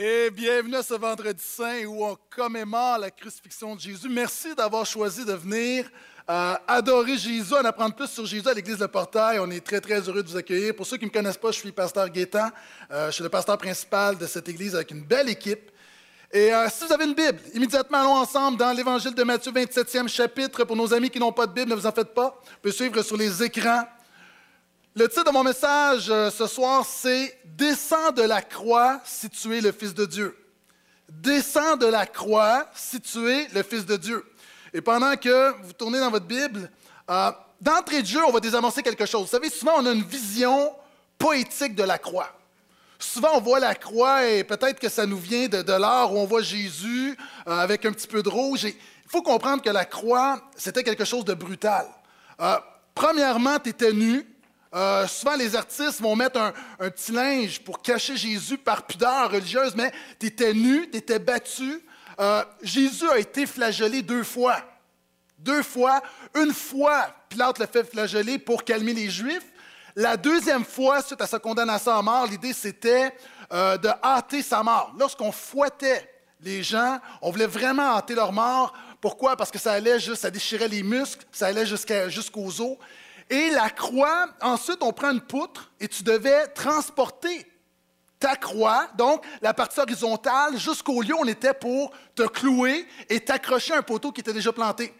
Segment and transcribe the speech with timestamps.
[0.00, 4.08] Et bienvenue à ce vendredi saint où on commémore la crucifixion de Jésus.
[4.08, 5.90] Merci d'avoir choisi de venir
[6.30, 9.40] euh, adorer Jésus, en apprendre plus sur Jésus à l'église de Portail.
[9.40, 10.76] On est très, très heureux de vous accueillir.
[10.76, 12.48] Pour ceux qui ne me connaissent pas, je suis pasteur Gaétan.
[12.92, 15.68] Euh, je suis le pasteur principal de cette église avec une belle équipe.
[16.30, 20.06] Et euh, si vous avez une Bible, immédiatement allons ensemble dans l'Évangile de Matthieu, 27e
[20.06, 20.62] chapitre.
[20.62, 22.40] Pour nos amis qui n'ont pas de Bible, ne vous en faites pas.
[22.44, 23.82] Vous pouvez suivre sur les écrans.
[24.94, 29.56] Le titre de mon message euh, ce soir, c'est Descends de la croix si tu
[29.56, 30.36] es le Fils de Dieu.
[31.08, 34.24] Descends de la croix si tu es le Fils de Dieu.
[34.72, 36.70] Et pendant que vous tournez dans votre Bible,
[37.10, 39.22] euh, d'entrée de jeu, on va désamorcer quelque chose.
[39.22, 40.72] Vous savez, souvent, on a une vision
[41.18, 42.32] poétique de la croix.
[42.98, 46.24] Souvent, on voit la croix et peut-être que ça nous vient de, l'art où on
[46.24, 48.64] voit Jésus euh, avec un petit peu de rouge.
[48.64, 48.74] il
[49.06, 51.86] faut comprendre que la croix, c'était quelque chose de brutal.
[52.94, 54.26] premièrement, tu étais nu.
[54.74, 59.74] Euh, souvent, les artistes vont mettre un, petit linge pour cacher Jésus par pudeur religieuse,
[59.74, 61.82] mais tu étais nu, tu étais battu.
[62.20, 64.56] Euh, Jésus a été flagellé deux fois.
[65.38, 66.02] Deux fois.
[66.34, 69.46] Une fois, Pilate le fait flageller pour calmer les Juifs.
[69.96, 73.12] La deuxième fois, suite à sa condamnation à mort, l'idée c'était
[73.52, 74.94] euh, de hâter sa mort.
[74.98, 76.08] Lorsqu'on fouettait
[76.40, 78.72] les gens, on voulait vraiment hâter leur mort.
[79.00, 79.36] Pourquoi?
[79.36, 82.76] Parce que ça allait juste, ça déchirait les muscles, ça allait jusqu'aux os.
[83.30, 87.46] Et la croix, ensuite, on prend une poutre et tu devais transporter
[88.18, 93.20] ta croix, donc la partie horizontale, jusqu'au lieu où on était pour te clouer et
[93.20, 94.92] t'accrocher à un poteau qui était déjà planté.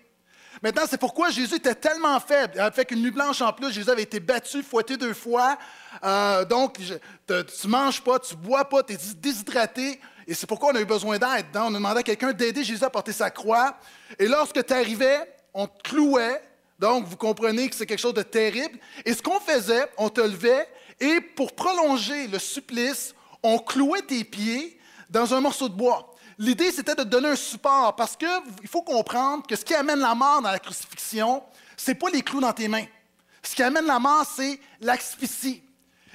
[0.63, 2.59] Maintenant, c'est pourquoi Jésus était tellement faible.
[2.59, 5.57] Avec une nuit blanche en plus, Jésus avait été battu, fouetté deux fois.
[6.03, 6.93] Euh, donc, tu
[7.29, 10.01] ne manges pas, tu ne bois pas, tu es déshydraté.
[10.27, 11.47] Et c'est pourquoi on a eu besoin d'aide.
[11.55, 13.77] On a demandé à quelqu'un d'aider Jésus à porter sa croix.
[14.19, 16.43] Et lorsque tu arrivais, on te clouait
[16.79, 18.79] donc, vous comprenez que c'est quelque chose de terrible.
[19.05, 20.69] Et ce qu'on faisait, on te levait
[21.01, 24.79] et pour prolonger le supplice, on clouait tes pieds
[25.11, 26.15] dans un morceau de bois.
[26.39, 29.99] L'idée, c'était de te donner un support parce qu'il faut comprendre que ce qui amène
[29.99, 31.43] la mort dans la crucifixion,
[31.77, 32.87] ce n'est pas les clous dans tes mains.
[33.43, 35.63] Ce qui amène la mort, c'est l'asphyxie.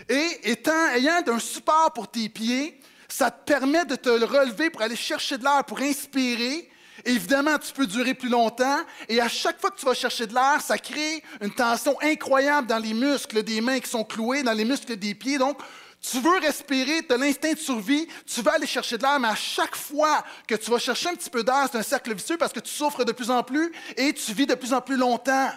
[0.07, 0.57] Et
[0.95, 2.79] ayant un support pour tes pieds,
[3.09, 6.69] ça te permet de te relever pour aller chercher de l'air, pour inspirer,
[7.05, 10.33] Évidemment, tu peux durer plus longtemps et à chaque fois que tu vas chercher de
[10.33, 14.53] l'air, ça crée une tension incroyable dans les muscles des mains qui sont cloués, dans
[14.53, 15.37] les muscles des pieds.
[15.37, 15.57] Donc,
[15.99, 19.29] tu veux respirer, tu as l'instinct de survie, tu vas aller chercher de l'air, mais
[19.29, 22.37] à chaque fois que tu vas chercher un petit peu d'air, c'est un cercle vicieux
[22.37, 24.97] parce que tu souffres de plus en plus et tu vis de plus en plus
[24.97, 25.49] longtemps.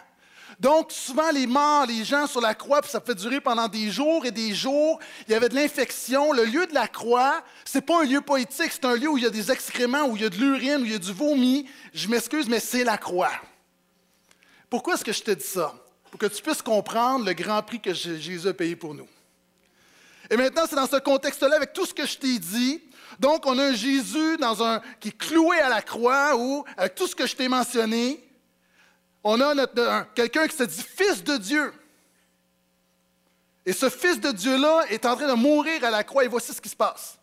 [0.59, 3.91] Donc, souvent, les morts, les gens sur la croix, puis ça fait durer pendant des
[3.91, 4.99] jours et des jours.
[5.29, 6.33] Il y avait de l'infection.
[6.33, 9.25] Le lieu de la croix, c'est pas un lieu poétique, c'est un lieu où il
[9.25, 11.13] y a des excréments, où il y a de l'urine, où il y a du
[11.13, 11.69] vomi.
[11.93, 13.33] Je m'excuse, mais c'est la croix.
[14.71, 15.75] Pourquoi est-ce que je te dis ça?
[16.11, 19.09] Pour que tu puisses comprendre le grand prix que Jésus a payé pour nous.
[20.31, 22.83] Et maintenant, c'est dans ce contexte-là, avec tout ce que je t'ai dit,
[23.21, 26.95] donc on a un Jésus dans un, qui est cloué à la croix, ou avec
[26.95, 28.26] tout ce que je t'ai mentionné,
[29.29, 31.73] on a quelqu'un qui se dit fils de Dieu.
[33.65, 36.55] Et ce fils de Dieu-là est en train de mourir à la croix et voici
[36.55, 37.19] ce qui se passe.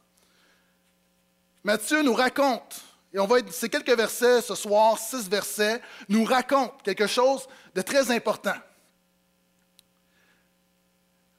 [1.64, 2.82] Matthieu nous raconte,
[3.14, 7.48] et on va être, c'est quelques versets ce soir, six versets, nous raconte quelque chose
[7.74, 8.50] de très important.
[8.50, 8.60] À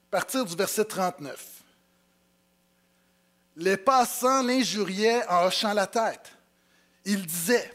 [0.09, 1.61] partir du verset 39.
[3.57, 6.31] Les passants l'injuriaient en hochant la tête.
[7.05, 7.74] Ils disaient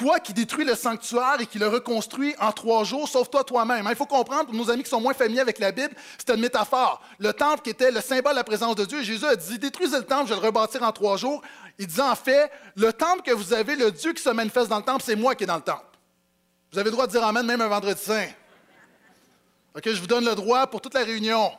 [0.00, 3.86] toi qui détruis le sanctuaire et qui le reconstruis en trois jours, sauve-toi toi-même.
[3.86, 6.34] Hein, il faut comprendre, pour nos amis qui sont moins familiers avec la Bible, c'est
[6.34, 7.02] une métaphore.
[7.18, 9.98] Le temple qui était le symbole de la présence de Dieu, Jésus a dit, détruisez
[9.98, 11.42] le temple, je vais le rebâtir en trois jours.
[11.78, 14.78] Il dit en fait, le temple que vous avez, le Dieu qui se manifeste dans
[14.78, 15.84] le temple, c'est moi qui est dans le temple.
[16.72, 18.28] Vous avez le droit de dire Amen même un vendredi saint.
[19.76, 21.52] OK, je vous donne le droit pour toute la réunion.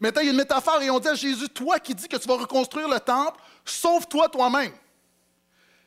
[0.00, 2.16] Maintenant, il y a une métaphore et on dit à Jésus, toi qui dis que
[2.16, 4.72] tu vas reconstruire le temple, sauve-toi toi-même.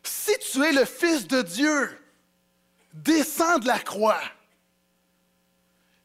[0.07, 1.89] Si tu es le Fils de Dieu,
[2.93, 4.21] descends de la croix.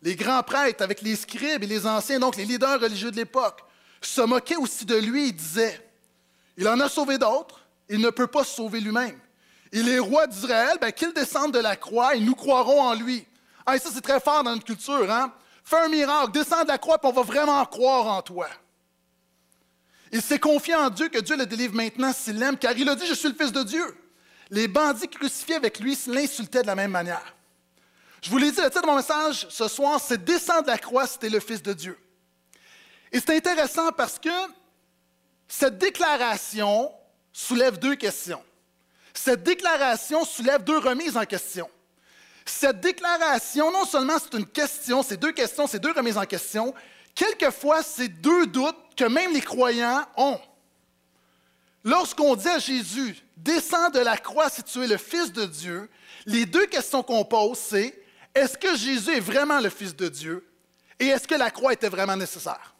[0.02, 3.62] Les grands prêtres, avec les scribes et les anciens, donc les leaders religieux de l'époque,
[4.00, 5.88] se moquaient aussi de lui et disaient
[6.56, 9.18] Il en a sauvé d'autres, il ne peut pas se sauver lui-même.
[9.70, 13.24] Il est roi d'Israël, ben, qu'il descende de la croix et nous croirons en lui.
[13.64, 15.10] Ah, ça, c'est très fort dans notre culture.
[15.10, 15.32] Hein?
[15.64, 18.48] Fais un miracle, descends de la croix, et on va vraiment croire en toi.
[20.12, 22.94] Il s'est confié en Dieu que Dieu le délivre maintenant s'il l'aime, car il a
[22.94, 23.96] dit, je suis le Fils de Dieu.
[24.50, 27.34] Les bandits crucifiés avec lui l'insultaient de la même manière.
[28.20, 30.78] Je vous l'ai dit, le titre de mon message ce soir, c'est Descendre de la
[30.78, 31.98] croix si le Fils de Dieu.
[33.10, 34.28] Et c'est intéressant parce que
[35.48, 36.92] cette déclaration
[37.32, 38.42] soulève deux questions.
[39.14, 41.70] Cette déclaration soulève deux remises en question.
[42.44, 46.74] Cette déclaration, non seulement c'est une question, c'est deux questions, c'est deux remises en question,
[47.14, 50.40] quelquefois c'est deux doutes que même les croyants ont.
[51.84, 55.90] lorsqu'on dit à Jésus, descends de la croix si tu es le Fils de Dieu,
[56.26, 58.00] les deux questions qu'on pose, c'est
[58.34, 60.46] est-ce que Jésus est vraiment le Fils de Dieu
[60.98, 62.74] et est-ce que la croix était vraiment nécessaire?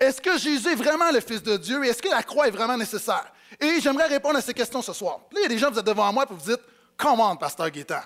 [0.00, 2.50] Est-ce que Jésus est vraiment le Fils de Dieu et est-ce que la croix est
[2.50, 3.32] vraiment nécessaire?
[3.60, 5.20] Et j'aimerais répondre à ces questions ce soir.
[5.32, 6.60] Là, il y a des gens, vous êtes devant moi et vous dites,
[6.96, 8.02] comment, Pasteur Guétan?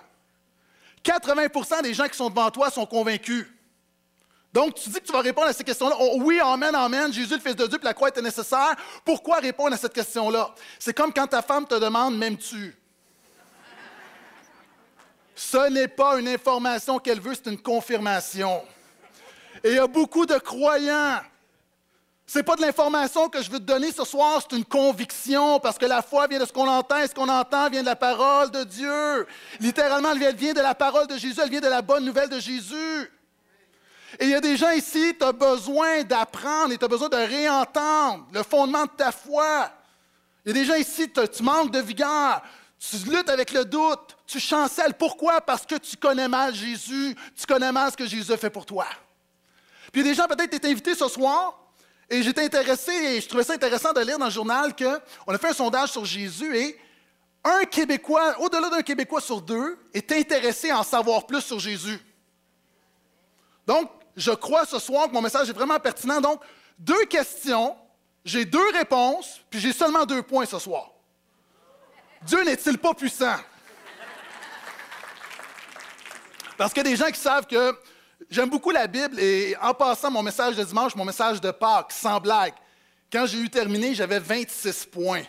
[1.05, 3.47] 80% des gens qui sont devant toi sont convaincus.
[4.53, 5.97] Donc, tu dis que tu vas répondre à ces questions-là.
[5.99, 8.75] Oh, oui, Amen, Amen, Jésus, le Fils de Dieu, puis la croix était nécessaire.
[9.05, 10.55] Pourquoi répondre à cette question-là?
[10.79, 12.77] C'est comme quand ta femme te demande M'aimes-tu?
[15.35, 18.63] Ce n'est pas une information qu'elle veut, c'est une confirmation.
[19.65, 21.21] Et il y a beaucoup de croyants.
[22.27, 25.59] Ce n'est pas de l'information que je veux te donner ce soir, c'est une conviction,
[25.61, 27.87] parce que la foi vient de ce qu'on entend, et ce qu'on entend vient de
[27.87, 29.27] la parole de Dieu.
[29.61, 32.39] Littéralement, elle vient de la parole de Jésus, elle vient de la bonne nouvelle de
[32.39, 33.11] Jésus.
[34.19, 37.09] Et il y a des gens ici, tu as besoin d'apprendre et tu as besoin
[37.09, 39.71] de réentendre le fondement de ta foi.
[40.45, 42.43] Il y a des gens ici, tu manques de vigueur,
[42.79, 44.95] tu luttes avec le doute, tu chancelles.
[44.95, 45.41] Pourquoi?
[45.41, 48.67] Parce que tu connais mal Jésus, tu connais mal ce que Jésus a fait pour
[48.67, 48.87] toi.
[49.93, 51.59] Puis il y a des gens, peut-être, tu es invité ce soir,
[52.11, 55.39] et j'étais intéressé, et je trouvais ça intéressant de lire dans le journal qu'on a
[55.39, 56.79] fait un sondage sur Jésus, et
[57.45, 62.01] un Québécois, au-delà d'un Québécois sur deux, est intéressé à en savoir plus sur Jésus.
[63.67, 66.21] Donc, je crois ce soir que mon message est vraiment pertinent.
[66.21, 66.41] Donc,
[66.79, 67.77] deux questions,
[68.25, 70.91] j'ai deux réponses, puis j'ai seulement deux points ce soir.
[72.23, 73.37] Dieu n'est-il pas puissant?
[76.57, 77.77] Parce qu'il y a des gens qui savent que
[78.31, 81.93] j'aime beaucoup la Bible et en passant mon message de dimanche, mon message de Pâques,
[81.93, 82.55] sans blague,
[83.13, 85.25] quand j'ai eu terminé, j'avais 26 points.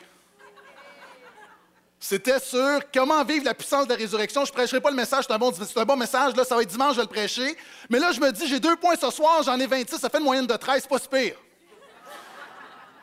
[2.05, 4.43] C'était sur comment vivre la puissance de la résurrection.
[4.43, 6.95] Je ne prêcherai pas le message, c'est un, bon, message, là, ça va être dimanche,
[6.95, 7.57] je vais le prêcher.
[7.89, 10.17] Mais là, je me dis, j'ai deux points ce soir, j'en ai 26, ça fait
[10.17, 11.37] une moyenne de 13, pas si pire.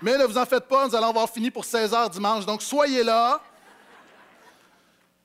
[0.02, 2.60] Mais ne vous en faites pas, nous allons avoir fini pour 16 heures dimanche, donc
[2.60, 3.40] soyez là.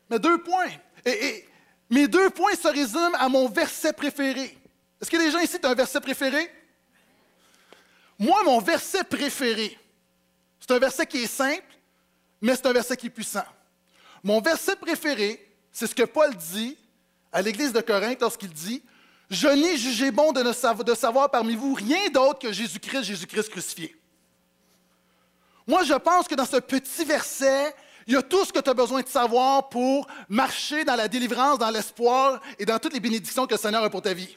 [0.09, 0.71] Mais deux points.
[1.05, 1.45] Et,
[1.89, 4.57] mes deux points se résument à mon verset préféré.
[5.01, 6.49] Est-ce a des gens ici ont un verset préféré?
[8.17, 9.77] Moi, mon verset préféré,
[10.61, 11.77] c'est un verset qui est simple,
[12.39, 13.43] mais c'est un verset qui est puissant.
[14.25, 15.39] Mon verset préféré,
[15.71, 16.75] c'est ce que Paul dit
[17.31, 18.81] à l'Église de Corinthe lorsqu'il dit
[19.29, 23.95] Je n'ai jugé bon de, ne savoir, parmi vous rien d'autre que Jésus-Christ, Jésus-Christ crucifié.
[25.67, 27.75] Moi, je pense que dans ce petit verset,
[28.07, 31.07] il y a tout ce que tu as besoin de savoir pour marcher dans la
[31.07, 34.35] délivrance, dans l'espoir et dans toutes les bénédictions que le Seigneur a pour ta vie.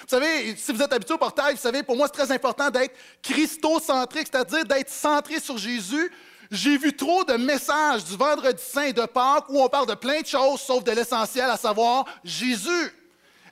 [0.00, 2.70] Vous savez, si vous êtes habitué au portail, vous savez, pour moi, c'est très important
[2.70, 6.10] d'être christocentrique, c'est-à-dire d'être centré sur Jésus,
[6.50, 10.20] j'ai vu trop de messages du vendredi saint de Pâques où on parle de plein
[10.20, 12.94] de choses sauf de l'essentiel, à savoir Jésus.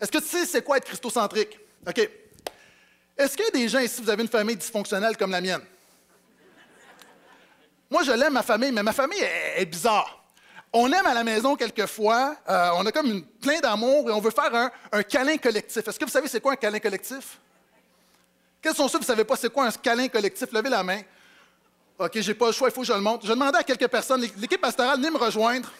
[0.01, 1.59] Est-ce que tu sais c'est quoi être christocentrique?
[1.87, 2.11] OK.
[3.19, 5.63] Est-ce qu'il y a des gens ici, vous avez une famille dysfonctionnelle comme la mienne?
[7.89, 9.23] Moi, je l'aime, ma famille, mais ma famille
[9.57, 10.23] est, bizarre.
[10.73, 14.21] On aime à la maison quelquefois, euh, on a comme une, plein d'amour et on
[14.21, 15.87] veut faire un, un câlin collectif.
[15.87, 17.39] Est-ce que vous savez c'est quoi un câlin collectif?
[18.61, 20.49] Quels sont ceux qui ne savez pas c'est quoi un câlin collectif?
[20.53, 21.01] Levez la main.
[21.99, 23.27] OK, j'ai pas le choix, il faut que je le montre.
[23.27, 25.71] Je demander à quelques personnes, l'équipe pastorale, venez me rejoindre.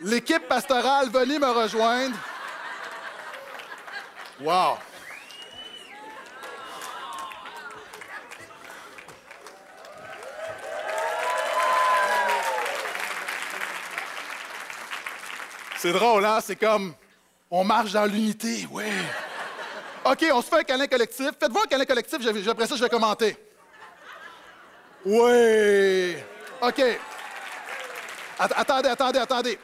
[0.00, 2.14] L'équipe pastorale, venez me rejoindre.
[4.40, 4.76] Wow!
[15.78, 16.40] C'est drôle, hein?
[16.42, 16.92] C'est comme,
[17.50, 18.92] on marche dans l'unité, ouais.
[20.04, 21.30] OK, on se fait un câlin collectif.
[21.40, 23.47] Faites-vous un câlin collectif, après ça, je vais commenter.
[25.04, 26.16] Oui.
[26.60, 26.82] OK.
[28.38, 29.58] Attendez, attendez, attendez.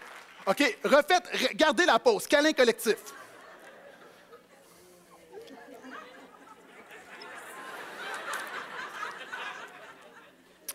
[0.47, 2.27] OK, refaites, gardez la pause.
[2.27, 2.97] Câlin collectif.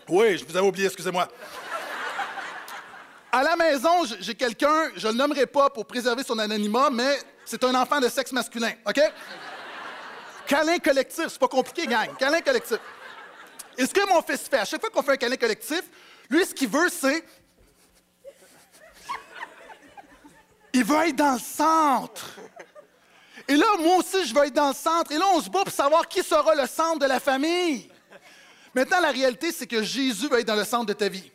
[0.08, 1.28] Oui, je vous avais oublié, excusez-moi.
[3.32, 7.20] À la maison, j'ai quelqu'un, je ne le nommerai pas pour préserver son anonymat, mais
[7.46, 9.00] c'est un enfant de sexe masculin, OK?
[10.48, 12.16] Câlin collectif, c'est pas compliqué, gang.
[12.18, 12.80] Câlin collectif.
[13.80, 15.84] Et ce que mon fils fait, à chaque fois qu'on fait un câlin collectif,
[16.30, 17.24] lui, ce qu'il veut, c'est.
[20.74, 22.30] Il veut être dans le centre.
[23.48, 25.14] Et là, moi aussi, je veux être dans le centre.
[25.14, 27.90] Et là, on se bat pour savoir qui sera le centre de la famille.
[28.76, 31.32] Maintenant, la réalité, c'est que Jésus va être dans le centre de ta vie.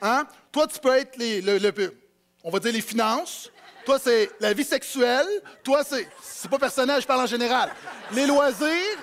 [0.00, 0.28] Hein?
[0.52, 1.92] Toi, tu peux être les, le,
[2.44, 3.50] on va dire les finances.
[3.84, 5.26] Toi, c'est la vie sexuelle.
[5.64, 7.74] Toi, c'est, c'est pas personnel, je parle en général.
[8.12, 8.96] Les loisirs.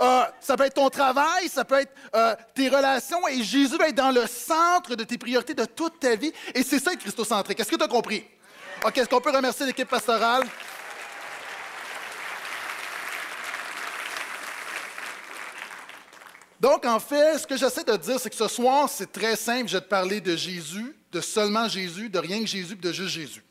[0.00, 3.88] Euh, ça peut être ton travail, ça peut être euh, tes relations, et Jésus va
[3.88, 6.32] être dans le centre de tes priorités de toute ta vie.
[6.54, 7.58] Et c'est ça, christocentrique.
[7.58, 8.24] Est-ce que tu as compris?
[8.84, 10.44] OK, est-ce qu'on peut remercier l'équipe pastorale?
[16.60, 19.68] Donc, en fait, ce que j'essaie de dire, c'est que ce soir, c'est très simple.
[19.68, 23.10] Je vais te parler de Jésus, de seulement Jésus, de rien que Jésus, de juste
[23.10, 23.44] Jésus.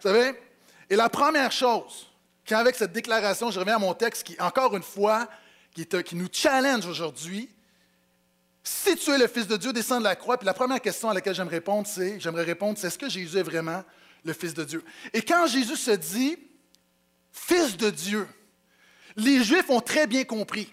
[0.00, 0.32] Vous savez?
[0.90, 2.08] Et la première chose,
[2.48, 5.28] quand avec cette déclaration, je reviens à mon texte qui, encore une fois,
[5.74, 7.48] qui, qui nous challenge aujourd'hui.
[8.62, 10.38] Si tu es le Fils de Dieu, descends de la croix.
[10.38, 13.36] Puis la première question à laquelle j'aimerais répondre, c'est, j'aimerais répondre, c'est est-ce que Jésus
[13.36, 13.84] est vraiment
[14.24, 14.84] le Fils de Dieu?
[15.12, 16.38] Et quand Jésus se dit
[17.30, 18.26] Fils de Dieu,
[19.16, 20.72] les Juifs ont très bien compris.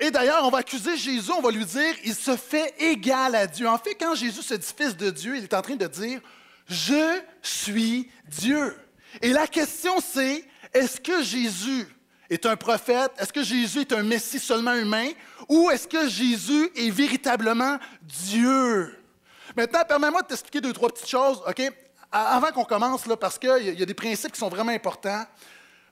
[0.00, 3.46] Et d'ailleurs, on va accuser Jésus, on va lui dire, il se fait égal à
[3.46, 3.68] Dieu.
[3.68, 6.20] En fait, quand Jésus se dit Fils de Dieu, il est en train de dire,
[6.68, 8.76] je suis Dieu.
[9.22, 11.86] Et la question c'est, est-ce que Jésus
[12.30, 13.12] est un prophète?
[13.18, 15.10] Est-ce que Jésus est un Messie seulement humain?
[15.48, 18.94] Ou est-ce que Jésus est véritablement Dieu?
[19.56, 21.62] Maintenant, permets-moi de t'expliquer deux, trois petites choses, OK?
[22.10, 25.24] Avant qu'on commence, là, parce qu'il y, a des principes qui sont vraiment importants.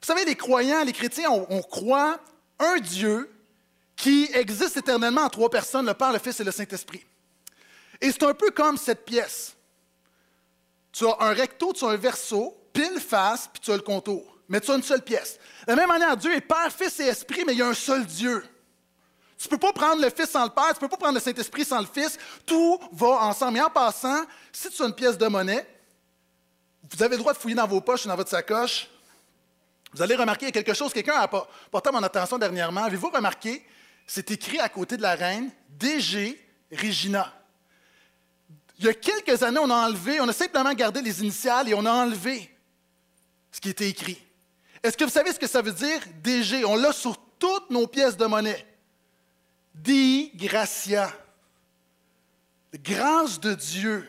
[0.00, 2.18] Vous savez, les croyants, les chrétiens, on, croit
[2.58, 3.30] un Dieu
[3.96, 7.04] qui existe éternellement en trois personnes, le Père, le Fils et le Saint-Esprit.
[8.00, 9.56] Et c'est un peu comme cette pièce.
[10.92, 14.37] Tu as un recto, tu as un verso, pile face, puis tu as le contour.
[14.49, 15.38] Mais tu as une seule pièce.
[15.66, 17.75] De la même manière, Dieu est Père, Fils et Esprit, mais il y a un
[17.75, 18.45] seul Dieu.
[19.38, 21.14] Tu ne peux pas prendre le Fils sans le Père, tu ne peux pas prendre
[21.14, 22.18] le Saint-Esprit sans le Fils.
[22.45, 23.59] Tout va ensemble.
[23.59, 25.66] Et en passant, si tu as une pièce de monnaie,
[26.90, 28.88] vous avez le droit de fouiller dans vos poches ou dans votre sacoche.
[29.92, 32.85] Vous allez remarquer quelque chose, quelqu'un a porté mon attention dernièrement.
[32.85, 33.66] Avez-vous remarqué?
[34.06, 36.40] C'est écrit à côté de la reine DG
[36.71, 37.33] Regina.
[38.78, 41.75] Il y a quelques années, on a enlevé, on a simplement gardé les initiales et
[41.75, 42.55] on a enlevé
[43.56, 44.22] ce qui était écrit.
[44.82, 46.62] Est-ce que vous savez ce que ça veut dire, DG?
[46.66, 48.66] On l'a sur toutes nos pièces de monnaie.
[49.75, 51.10] Di gracia.
[52.75, 54.06] Grâce de Dieu.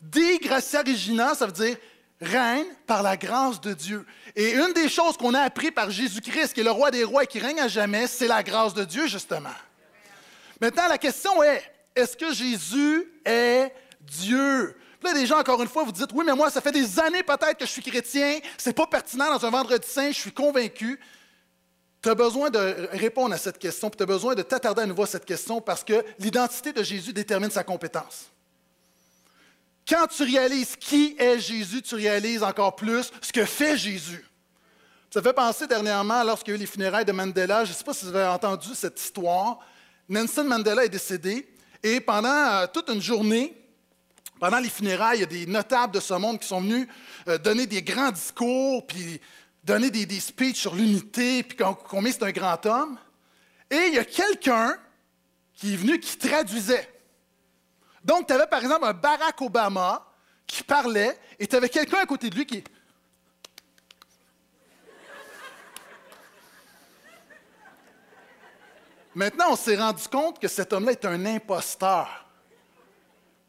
[0.00, 1.76] Di gracia regina, ça veut dire
[2.20, 4.04] règne par la grâce de Dieu.
[4.34, 7.22] Et une des choses qu'on a appris par Jésus-Christ, qui est le roi des rois
[7.22, 9.54] et qui règne à jamais, c'est la grâce de Dieu, justement.
[10.60, 11.62] Maintenant, la question est,
[11.94, 14.74] est-ce que Jésus est Dieu?
[15.02, 17.22] Là, des gens, encore une fois, vous dites, oui, mais moi, ça fait des années
[17.22, 20.98] peut-être que je suis chrétien, c'est pas pertinent dans un vendredi saint, je suis convaincu.
[22.02, 24.86] Tu as besoin de répondre à cette question, puis tu as besoin de t'attarder à
[24.86, 28.26] nouveau à cette question parce que l'identité de Jésus détermine sa compétence.
[29.88, 34.24] Quand tu réalises qui est Jésus, tu réalises encore plus ce que fait Jésus.
[35.10, 37.84] Ça fait penser dernièrement, lorsqu'il y a eu les funérailles de Mandela, je ne sais
[37.84, 39.58] pas si vous avez entendu cette histoire,
[40.08, 41.48] Nelson Mandela est décédé
[41.82, 43.57] et pendant euh, toute une journée,
[44.38, 46.86] pendant les funérailles, il y a des notables de ce monde qui sont venus
[47.26, 49.20] euh, donner des grands discours, puis
[49.64, 52.98] donner des, des speeches sur l'unité, puis combien c'est un grand homme.
[53.70, 54.76] Et il y a quelqu'un
[55.54, 56.88] qui est venu qui traduisait.
[58.04, 60.06] Donc, tu avais par exemple un Barack Obama
[60.46, 62.64] qui parlait, et tu avais quelqu'un à côté de lui qui.
[69.14, 72.27] Maintenant, on s'est rendu compte que cet homme-là est un imposteur.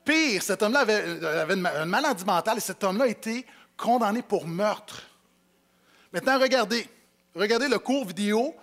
[0.09, 3.45] Pire, cet homme-là avait, une, maladie mentale et cet homme-là a été
[3.77, 5.03] condamné pour meurtre.
[6.11, 6.87] Maintenant, regardez.
[7.35, 8.55] Regardez le court vidéo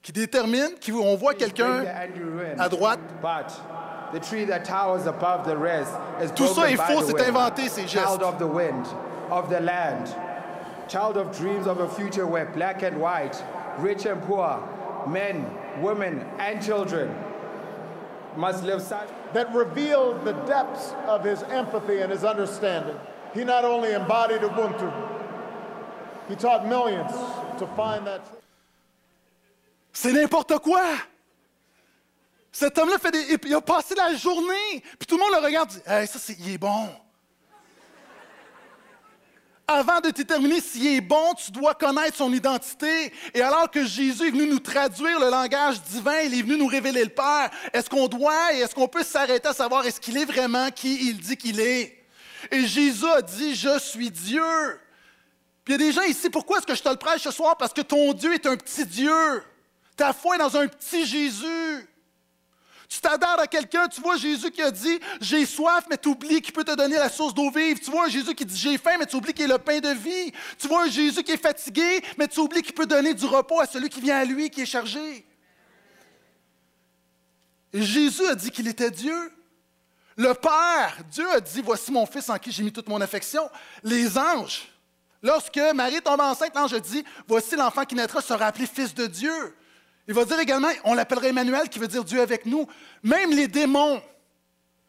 [0.00, 1.84] qui détermine, on voit quelqu'un
[2.58, 3.00] à droite.
[6.36, 8.06] Tout ça est faux, c'est inventé, ces gestes.
[8.06, 8.86] Child of the wind,
[9.32, 10.06] of the land,
[10.88, 13.42] child of dreams of a future where black and white,
[13.80, 14.60] rich and poor,
[15.08, 15.44] men,
[15.82, 17.10] women, and children
[18.36, 18.82] must live
[19.32, 22.96] that revealed the depths of his empathy and his understanding.
[23.34, 24.92] He not only embodied Ubuntu,
[26.28, 27.12] he taught millions
[27.58, 28.38] to find that truth.
[29.92, 30.82] C'est n'importe quoi!
[32.50, 33.38] Cet homme-là fait des.
[33.44, 36.18] Il a passé la journée, puis tout le monde le regarde et dit Hey, ça,
[36.18, 36.88] c'est, il est bon
[39.72, 43.12] avant de déterminer s'il est bon, tu dois connaître son identité.
[43.34, 46.66] Et alors que Jésus est venu nous traduire le langage divin, il est venu nous
[46.66, 50.16] révéler le Père, est-ce qu'on doit et est-ce qu'on peut s'arrêter à savoir est-ce qu'il
[50.16, 52.04] est vraiment qui il dit qu'il est?
[52.50, 54.42] Et Jésus a dit, je suis Dieu.
[55.64, 57.30] Puis il y a des gens ici, pourquoi est-ce que je te le prêche ce
[57.30, 57.56] soir?
[57.56, 59.42] Parce que ton Dieu est un petit Dieu.
[59.96, 61.88] Ta foi est dans un petit Jésus.
[62.92, 66.42] Tu t'adores à quelqu'un, tu vois Jésus qui a dit J'ai soif, mais tu oublies
[66.42, 67.78] qu'il peut te donner la source d'eau vive.
[67.78, 69.80] Tu vois un Jésus qui dit J'ai faim, mais tu oublies qu'il est le pain
[69.80, 70.30] de vie.
[70.58, 73.60] Tu vois un Jésus qui est fatigué, mais tu oublies qu'il peut donner du repos
[73.60, 75.24] à celui qui vient à lui, qui est chargé.
[77.72, 79.32] Et Jésus a dit qu'il était Dieu.
[80.18, 83.48] Le Père, Dieu a dit Voici mon Fils en qui j'ai mis toute mon affection.
[83.82, 84.68] Les anges,
[85.22, 89.06] lorsque Marie tombe enceinte, l'ange a dit Voici l'enfant qui naîtra sera appelé Fils de
[89.06, 89.54] Dieu.
[90.08, 92.66] Il va dire également, on l'appellerait Emmanuel, qui veut dire Dieu avec nous.
[93.02, 94.02] Même les démons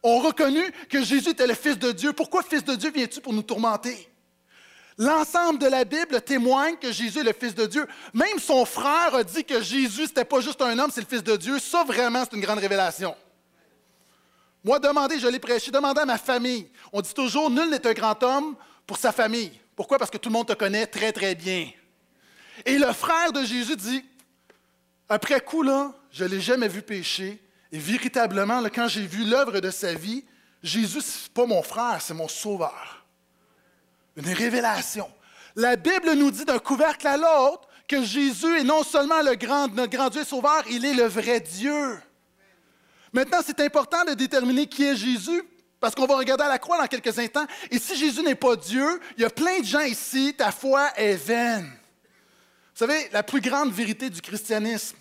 [0.01, 2.13] ont reconnu que Jésus était le Fils de Dieu.
[2.13, 4.09] Pourquoi Fils de Dieu viens-tu pour nous tourmenter?
[4.97, 7.87] L'ensemble de la Bible témoigne que Jésus est le Fils de Dieu.
[8.13, 11.23] Même son frère a dit que Jésus, n'était pas juste un homme, c'est le Fils
[11.23, 11.57] de Dieu.
[11.59, 13.15] Ça, vraiment, c'est une grande révélation.
[14.63, 16.69] Moi, demandez, je l'ai prêché, demandez à ma famille.
[16.91, 18.55] On dit toujours, nul n'est un grand homme
[18.85, 19.51] pour sa famille.
[19.75, 19.97] Pourquoi?
[19.97, 21.69] Parce que tout le monde te connaît très, très bien.
[22.65, 24.05] Et le frère de Jésus dit,
[25.09, 25.63] après coup,
[26.11, 27.41] je ne l'ai jamais vu pécher.
[27.71, 30.23] Et véritablement, quand j'ai vu l'œuvre de sa vie,
[30.61, 33.05] Jésus, ce n'est pas mon frère, c'est mon sauveur.
[34.15, 35.09] Une révélation.
[35.55, 39.67] La Bible nous dit d'un couvercle à l'autre que Jésus est non seulement le grand,
[39.69, 41.99] notre grand Dieu sauveur, il est le vrai Dieu.
[43.11, 45.43] Maintenant, c'est important de déterminer qui est Jésus,
[45.79, 47.45] parce qu'on va regarder à la croix dans quelques instants.
[47.69, 50.89] Et si Jésus n'est pas Dieu, il y a plein de gens ici, ta foi
[50.95, 51.71] est vaine.
[52.73, 54.97] Vous savez, la plus grande vérité du christianisme,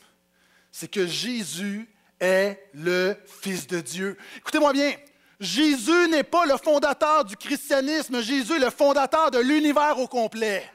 [0.70, 1.88] c'est que Jésus
[2.20, 4.18] est le Fils de Dieu.
[4.36, 4.92] Écoutez-moi bien,
[5.40, 10.70] Jésus n'est pas le fondateur du christianisme, Jésus est le fondateur de l'univers au complet.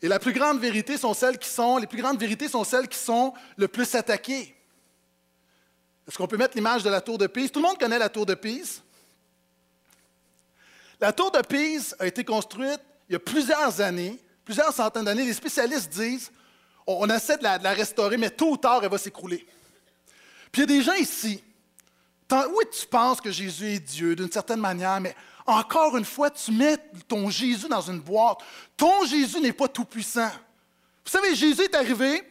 [0.00, 0.32] Et plus
[0.96, 4.54] sont celles qui sont, les plus grandes vérités sont celles qui sont le plus attaquées.
[6.06, 7.52] Est-ce qu'on peut mettre l'image de la tour de Pise?
[7.52, 8.82] Tout le monde connaît la tour de Pise.
[11.00, 15.24] La tour de Pise a été construite il y a plusieurs années, plusieurs centaines d'années.
[15.24, 16.30] Les spécialistes disent
[16.86, 19.46] on, essaie de la, restaurer, mais tôt ou tard, elle va s'écrouler.
[20.50, 21.42] Puis il y a des gens ici.
[22.30, 25.14] Oui, tu penses que Jésus est Dieu d'une certaine manière, mais
[25.46, 28.38] encore une fois, tu mets ton Jésus dans une boîte.
[28.76, 30.30] Ton Jésus n'est pas tout-puissant.
[31.04, 32.22] Vous savez, Jésus est arrivé,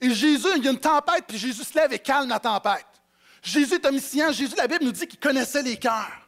[0.00, 2.86] et Jésus, il y a une tempête, puis Jésus se lève et calme la tempête.
[3.42, 4.32] Jésus est omniscient.
[4.32, 6.25] Jésus, la Bible nous dit qu'il connaissait les cœurs.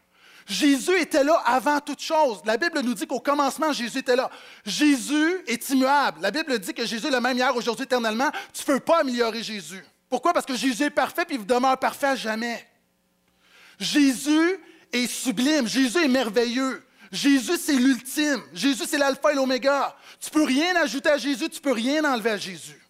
[0.49, 2.41] Jésus était là avant toute chose.
[2.47, 4.31] La Bible nous dit qu'au commencement, Jésus était là.
[4.65, 6.23] Jésus est immuable.
[6.23, 8.31] La Bible dit que Jésus est le même hier, aujourd'hui, éternellement.
[8.55, 9.85] Tu ne peux pas améliorer Jésus.
[10.09, 10.33] Pourquoi?
[10.33, 12.67] Parce que Jésus est parfait, puis il demeure parfait à jamais.
[13.79, 14.59] Jésus
[14.91, 15.69] est sublime.
[15.69, 16.83] Jésus est merveilleux.
[17.13, 18.43] Jésus, c'est l'ultime.
[18.55, 19.95] Jésus, c'est l'alpha et l'oméga.
[20.19, 22.83] Tu ne peux rien ajouter à Jésus, tu ne peux rien enlever à Jésus.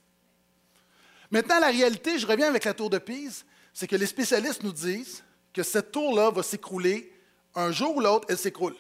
[1.29, 4.73] Maintenant, la réalité, je reviens avec la tour de Pise, c'est que les spécialistes nous
[4.73, 7.13] disent que cette tour-là va s'écrouler
[7.59, 8.77] un jour ou l'autre, elle s'écroule.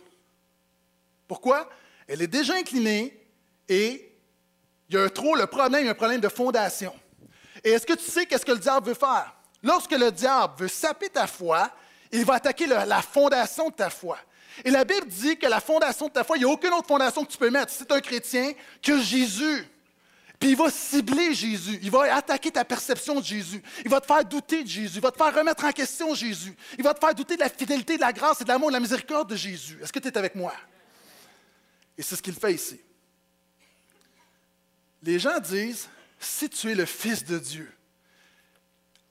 [1.26, 1.68] Pourquoi?
[2.06, 3.20] Elle est déjà inclinée
[3.68, 4.14] et
[4.88, 6.94] il y a trop, le problème, il y a un problème de fondation.
[7.64, 9.34] Et est-ce que tu sais qu'est-ce que le diable veut faire?
[9.62, 11.70] Lorsque le diable veut saper ta foi,
[12.12, 14.18] il va attaquer la fondation de ta foi.
[14.64, 16.86] Et la Bible dit que la fondation de ta foi, il n'y a aucune autre
[16.86, 19.66] fondation que tu peux mettre, si c'est un chrétien, que Jésus.
[20.38, 21.78] Puis il va cibler Jésus.
[21.82, 23.60] Il va attaquer ta perception de Jésus.
[23.84, 24.96] Il va te faire douter de Jésus.
[24.96, 26.54] Il va te faire remettre en question Jésus.
[26.78, 28.74] Il va te faire douter de la fidélité, de la grâce et de l'amour, de
[28.74, 29.78] la miséricorde de Jésus.
[29.82, 30.52] Est-ce que tu es avec moi?
[31.96, 32.80] Et c'est ce qu'il fait ici.
[35.02, 35.88] Les gens disent,
[36.20, 37.72] si tu es le Fils de Dieu,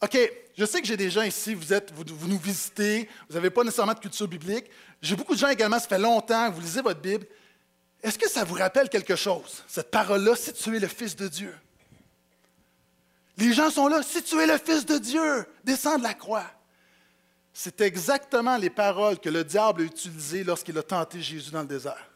[0.01, 0.17] OK,
[0.57, 3.63] je sais que j'ai des gens ici, vous, êtes, vous, nous visitez, vous n'avez pas
[3.63, 4.65] nécessairement de culture biblique.
[5.01, 7.25] J'ai beaucoup de gens également, ça fait longtemps que vous lisez votre Bible.
[8.03, 11.27] Est-ce que ça vous rappelle quelque chose, cette parole-là, si tu es le Fils de
[11.27, 11.55] Dieu?
[13.37, 16.45] Les gens sont là, si tu es le Fils de Dieu, descends de la croix.
[17.53, 21.67] C'est exactement les paroles que le diable a utilisées lorsqu'il a tenté Jésus dans le
[21.67, 22.07] désert.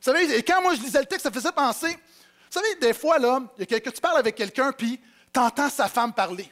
[0.00, 2.94] Vous savez, et quand moi je lisais le texte, ça faisait penser, vous savez, des
[2.94, 4.98] fois, là, il y a tu parles avec quelqu'un, puis
[5.32, 6.50] tu entends sa femme parler.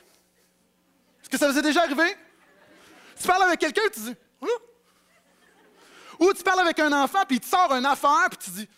[1.23, 2.15] Est-ce que ça vous est déjà arrivé?
[3.21, 4.47] Tu parles avec quelqu'un, tu dis, hein?
[6.19, 8.69] Ou tu parles avec un enfant, puis il te sort une affaire, puis tu dis,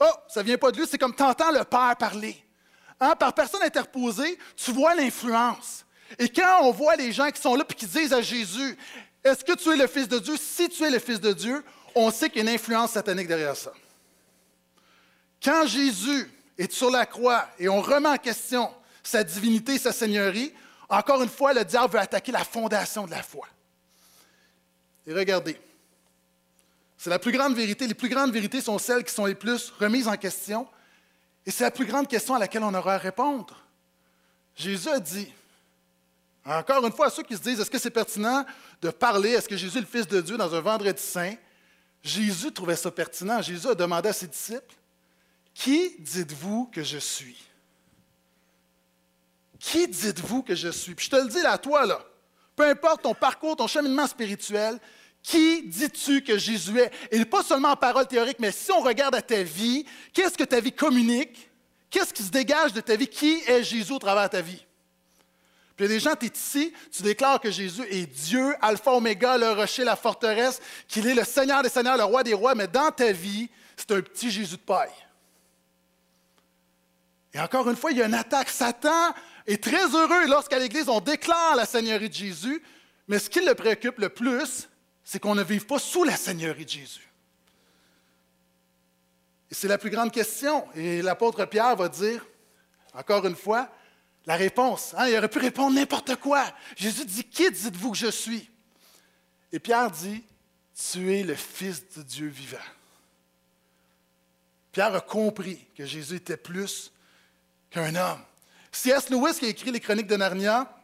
[0.00, 2.36] oh, ça vient pas de lui, c'est comme tu entends le Père parler.
[3.00, 3.14] Hein?
[3.16, 5.84] Par personne interposée, tu vois l'influence.
[6.18, 8.76] Et quand on voit les gens qui sont là, puis qui disent à Jésus,
[9.22, 10.36] est-ce que tu es le Fils de Dieu?
[10.36, 13.28] Si tu es le Fils de Dieu, on sait qu'il y a une influence satanique
[13.28, 13.72] derrière ça.
[15.42, 20.52] Quand Jésus est sur la croix et on remet en question sa divinité, sa seigneurie,
[20.88, 23.46] encore une fois, le diable veut attaquer la fondation de la foi.
[25.06, 25.60] Et regardez,
[27.04, 27.86] c'est la plus grande vérité.
[27.86, 30.66] Les plus grandes vérités sont celles qui sont les plus remises en question.
[31.44, 33.62] Et c'est la plus grande question à laquelle on aura à répondre.
[34.56, 35.30] Jésus a dit,
[36.46, 38.46] encore une fois, à ceux qui se disent, est-ce que c'est pertinent
[38.80, 41.34] de parler, est-ce que Jésus est le Fils de Dieu dans un vendredi saint?
[42.02, 43.42] Jésus trouvait ça pertinent.
[43.42, 44.74] Jésus a demandé à ses disciples,
[45.52, 47.36] qui dites-vous que je suis?
[49.58, 50.94] Qui dites-vous que je suis?
[50.94, 52.02] Puis je te le dis là, à toi, là.
[52.56, 54.80] Peu importe ton parcours, ton cheminement spirituel,
[55.24, 56.92] qui dis-tu que Jésus est?
[57.10, 60.44] Et pas seulement en parole théorique, mais si on regarde à ta vie, qu'est-ce que
[60.44, 61.50] ta vie communique?
[61.88, 63.08] Qu'est-ce qui se dégage de ta vie?
[63.08, 64.62] Qui est Jésus au travers de ta vie?
[65.76, 68.54] Puis il y a des gens, tu es ici, tu déclares que Jésus est Dieu,
[68.60, 72.34] Alpha, Oméga, le rocher, la forteresse, qu'il est le Seigneur des Seigneurs, le Roi des
[72.34, 74.92] Rois, mais dans ta vie, c'est un petit Jésus de paille.
[77.32, 78.50] Et encore une fois, il y a une attaque.
[78.50, 79.14] Satan
[79.46, 82.62] est très heureux lorsqu'à l'Église, on déclare la Seigneurie de Jésus,
[83.08, 84.68] mais ce qui le préoccupe le plus,
[85.04, 87.08] c'est qu'on ne vive pas sous la Seigneurie de Jésus.
[89.50, 90.66] Et c'est la plus grande question.
[90.74, 92.24] Et l'apôtre Pierre va dire,
[92.94, 93.70] encore une fois,
[94.26, 94.94] la réponse.
[94.96, 96.44] Hein, il aurait pu répondre n'importe quoi.
[96.76, 98.50] Jésus dit, qui dites-vous que je suis?
[99.52, 100.24] Et Pierre dit,
[100.74, 102.56] tu es le Fils de Dieu vivant.
[104.72, 106.90] Pierre a compris que Jésus était plus
[107.70, 108.20] qu'un homme.
[108.72, 109.08] C.S.
[109.10, 110.76] Lewis, qui a écrit les Chroniques de Narnia,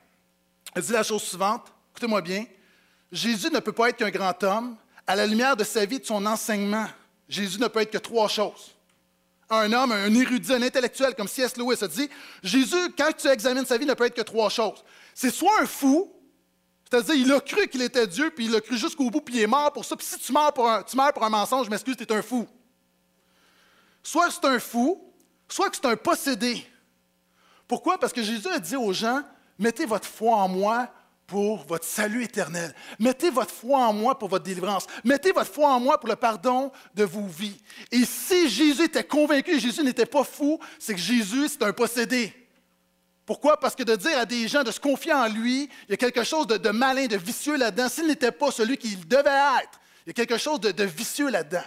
[0.74, 1.72] a dit la chose suivante.
[1.92, 2.44] Écoutez-moi bien.
[3.12, 4.76] Jésus ne peut pas être qu'un grand homme.
[5.06, 6.86] À la lumière de sa vie, de son enseignement,
[7.28, 8.76] Jésus ne peut être que trois choses.
[9.48, 11.56] Un homme, un érudit, un intellectuel, comme C.S.
[11.56, 12.08] Lewis a dit,
[12.42, 14.84] Jésus, quand tu examines sa vie, ne peut être que trois choses.
[15.14, 16.12] C'est soit un fou,
[16.88, 19.42] c'est-à-dire il a cru qu'il était Dieu, puis il a cru jusqu'au bout, puis il
[19.42, 19.96] est mort pour ça.
[19.96, 22.12] Puis si tu meurs pour un, tu meurs pour un mensonge, je m'excuse, tu es
[22.12, 22.46] un fou.
[24.02, 25.12] Soit c'est un fou,
[25.48, 26.64] soit que c'est un possédé.
[27.66, 27.98] Pourquoi?
[27.98, 29.22] Parce que Jésus a dit aux gens,
[29.58, 30.88] mettez votre foi en moi
[31.30, 32.74] pour votre salut éternel.
[32.98, 34.88] Mettez votre foi en moi pour votre délivrance.
[35.04, 37.56] Mettez votre foi en moi pour le pardon de vos vies.
[37.92, 42.34] Et si Jésus était convaincu, Jésus n'était pas fou, c'est que Jésus, c'est un possédé.
[43.24, 43.60] Pourquoi?
[43.60, 45.96] Parce que de dire à des gens de se confier en lui, il y a
[45.96, 47.88] quelque chose de, malin, de vicieux là-dedans.
[47.88, 51.62] S'il n'était pas celui qu'il devait être, il y a quelque chose de, vicieux là-dedans.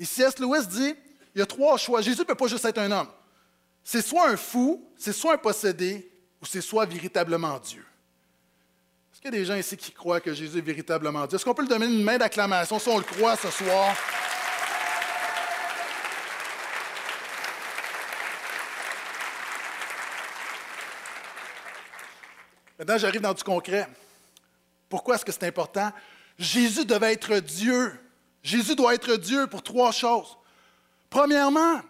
[0.00, 0.40] Et C.S.
[0.40, 0.94] Lewis dit,
[1.36, 2.00] il y a trois choix.
[2.00, 3.08] Jésus ne peut pas juste être un homme.
[3.84, 6.10] C'est soit un fou, c'est soit un possédé,
[6.42, 7.84] ou c'est soit véritablement Dieu.
[9.30, 11.36] Des gens ici qui croient que Jésus est véritablement Dieu?
[11.36, 13.94] Est-ce qu'on peut lui donner une main d'acclamation si on le croit ce soir?
[22.78, 23.86] Maintenant, j'arrive dans du concret.
[24.88, 25.92] Pourquoi est-ce que c'est important?
[26.38, 27.92] Jésus devait être Dieu.
[28.42, 30.38] Jésus doit être Dieu pour trois choses.
[31.10, 31.82] Premièrement,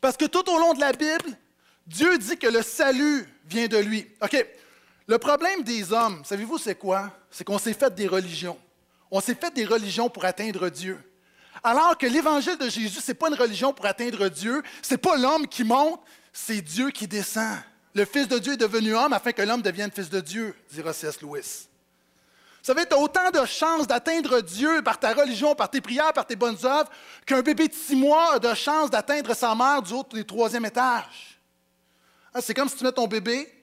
[0.00, 1.38] parce que tout au long de la Bible,
[1.86, 4.06] Dieu dit que le salut vient de lui.
[4.20, 4.46] OK,
[5.10, 7.10] le problème des hommes, savez-vous c'est quoi?
[7.32, 8.56] C'est qu'on s'est fait des religions.
[9.10, 11.00] On s'est fait des religions pour atteindre Dieu.
[11.64, 14.98] Alors que l'évangile de Jésus, ce n'est pas une religion pour atteindre Dieu, ce n'est
[14.98, 16.00] pas l'homme qui monte,
[16.32, 17.58] c'est Dieu qui descend.
[17.92, 20.92] Le Fils de Dieu est devenu homme afin que l'homme devienne fils de Dieu, dira
[20.92, 21.20] C.S.
[21.20, 21.66] Lewis.
[22.60, 26.12] Vous savez, tu as autant de chances d'atteindre Dieu par ta religion, par tes prières,
[26.12, 26.88] par tes bonnes œuvres,
[27.26, 30.66] qu'un bébé de six mois a de chances d'atteindre sa mère du haut du troisième
[30.66, 31.40] étage.
[32.32, 33.56] Hein, c'est comme si tu mets ton bébé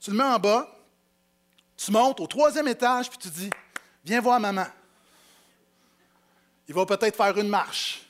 [0.00, 0.68] tu le mets en bas,
[1.76, 3.50] tu montes au troisième étage, puis tu dis
[4.04, 4.66] Viens voir maman.
[6.68, 8.02] Il va peut-être faire une marche.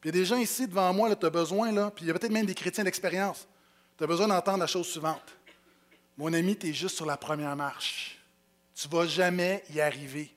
[0.00, 2.08] Puis il y a des gens ici devant moi, tu as besoin, là, puis il
[2.08, 3.46] y a peut-être même des chrétiens d'expérience.
[3.98, 5.36] Tu as besoin d'entendre la chose suivante.
[6.16, 8.18] Mon ami, tu es juste sur la première marche.
[8.74, 10.34] Tu ne vas jamais y arriver.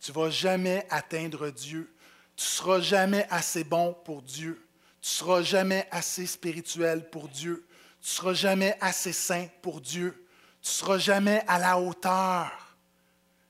[0.00, 1.92] Tu ne vas jamais atteindre Dieu.
[2.36, 4.64] Tu ne seras jamais assez bon pour Dieu.
[5.00, 7.66] Tu ne seras jamais assez spirituel pour Dieu.
[8.00, 10.26] Tu ne seras jamais assez saint pour Dieu.
[10.62, 12.50] Tu ne seras jamais à la hauteur.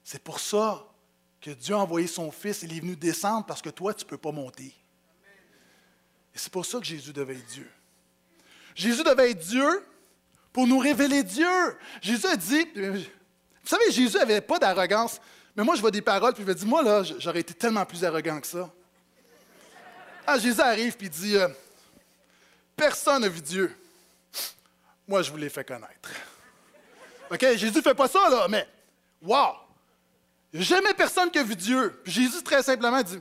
[0.03, 0.85] C'est pour ça
[1.41, 2.63] que Dieu a envoyé son Fils.
[2.63, 4.75] Il est venu descendre parce que toi, tu ne peux pas monter.
[6.35, 7.71] Et c'est pour ça que Jésus devait être Dieu.
[8.75, 9.85] Jésus devait être Dieu
[10.53, 11.79] pour nous révéler Dieu.
[12.01, 15.21] Jésus a dit, vous savez, Jésus n'avait pas d'arrogance.
[15.57, 17.85] Mais moi, je vois des paroles, puis je me dis, moi, là, j'aurais été tellement
[17.85, 18.73] plus arrogant que ça.
[20.27, 21.49] Ah, Jésus arrive, puis il dit, euh,
[22.77, 23.77] personne n'a vu Dieu.
[25.11, 26.09] Moi, je vous l'ai fait connaître.
[27.33, 27.41] OK?
[27.57, 28.65] Jésus ne fait pas ça, là, mais
[29.21, 29.55] wow!
[30.55, 32.01] Jamais personne qui a vu Dieu.
[32.05, 33.19] Puis Jésus, très simplement, dit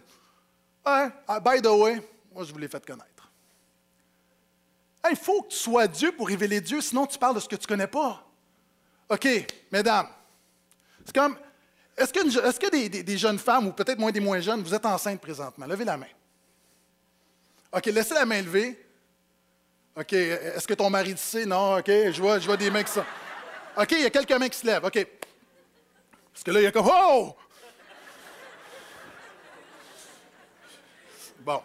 [0.86, 1.10] ah,
[1.44, 2.00] By the way,
[2.32, 3.32] moi, je vous l'ai fait connaître.
[5.10, 7.56] Il faut que tu sois Dieu pour révéler Dieu, sinon tu parles de ce que
[7.56, 8.24] tu ne connais pas.
[9.10, 9.28] OK,
[9.72, 10.10] mesdames,
[11.04, 11.36] c'est comme
[11.98, 14.76] est-ce que, est que des, des, jeunes femmes, ou peut-être moins des moins jeunes, vous
[14.76, 15.66] êtes enceintes présentement?
[15.66, 16.06] Levez la main.
[17.72, 18.80] OK, laissez la main levée.
[20.00, 20.14] OK.
[20.14, 21.46] Est-ce que ton mari sait?
[21.46, 21.88] Non, OK.
[21.88, 23.04] Je vois, je vois des mains qui sont.
[23.76, 24.86] OK, il y a quelques mains qui se lèvent.
[24.86, 25.08] OK.
[26.32, 27.36] Parce que là, il y a comme Oh!
[31.40, 31.62] Bon.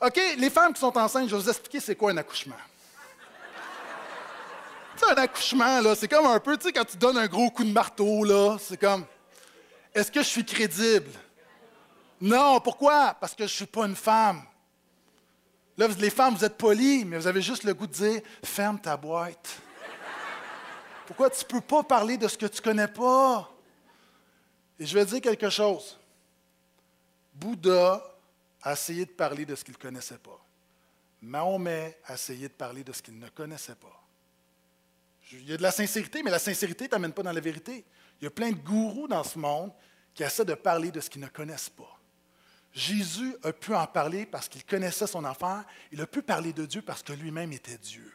[0.00, 2.56] OK, les femmes qui sont enceintes, je vais vous expliquer c'est quoi un accouchement.
[4.96, 7.50] tu un accouchement, là, c'est comme un peu, tu sais, quand tu donnes un gros
[7.50, 9.04] coup de marteau, là, c'est comme
[9.92, 11.10] Est-ce que je suis crédible?
[12.20, 13.16] Non, pourquoi?
[13.20, 14.42] Parce que je suis pas une femme.
[15.76, 18.78] Là, les femmes, vous êtes polies, mais vous avez juste le goût de dire ferme
[18.78, 19.58] ta boîte.
[21.06, 23.50] Pourquoi tu ne peux pas parler de ce que tu ne connais pas?
[24.78, 25.98] Et je vais dire quelque chose.
[27.34, 28.02] Bouddha
[28.62, 30.38] a essayé de parler de ce qu'il ne connaissait pas.
[31.22, 34.02] Mahomet a essayé de parler de ce qu'il ne connaissait pas.
[35.32, 37.84] Il y a de la sincérité, mais la sincérité ne t'amène pas dans la vérité.
[38.20, 39.72] Il y a plein de gourous dans ce monde
[40.14, 41.98] qui essaient de parler de ce qu'ils ne connaissent pas.
[42.72, 45.64] Jésus a pu en parler parce qu'il connaissait son affaire.
[45.90, 48.12] Il a pu parler de Dieu parce que lui-même était Dieu.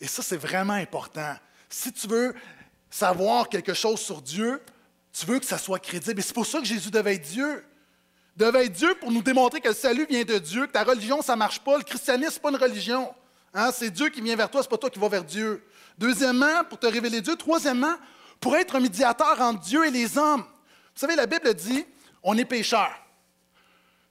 [0.00, 1.34] Et ça, c'est vraiment important.
[1.68, 2.34] Si tu veux
[2.90, 4.62] savoir quelque chose sur Dieu,
[5.14, 6.18] Tu veux que ça soit crédible.
[6.18, 7.64] Et c'est pour ça que Jésus devait être Dieu.
[8.36, 11.22] Devait être Dieu pour nous démontrer que le salut vient de Dieu, que ta religion,
[11.22, 11.78] ça ne marche pas.
[11.78, 13.14] Le christianisme, ce n'est pas une religion.
[13.54, 13.70] Hein?
[13.72, 15.64] C'est Dieu qui vient vers toi, ce n'est pas toi qui vas vers Dieu.
[15.96, 17.36] Deuxièmement, pour te révéler Dieu.
[17.36, 17.94] Troisièmement,
[18.40, 20.42] pour être un médiateur entre Dieu et les hommes.
[20.42, 21.86] Vous savez, la Bible dit,
[22.24, 22.98] on est pécheurs.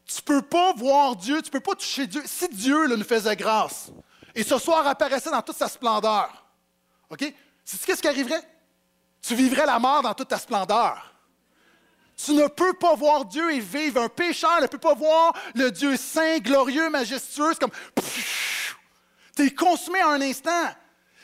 [0.05, 2.21] Tu ne peux pas voir Dieu, tu ne peux pas toucher Dieu.
[2.25, 3.91] Si Dieu nous faisait grâce
[4.35, 6.29] et ce soir apparaissait dans toute sa splendeur,
[7.09, 7.33] OK?
[7.65, 8.41] C'est qu'est-ce qui arriverait?
[9.21, 11.13] Tu vivrais la mort dans toute ta splendeur.
[12.15, 14.01] Tu ne peux pas voir Dieu et vivre.
[14.01, 17.53] Un pécheur ne peut pas voir le Dieu saint, glorieux, majestueux.
[17.53, 17.71] C'est comme.
[19.35, 20.69] Tu es consumé en un instant.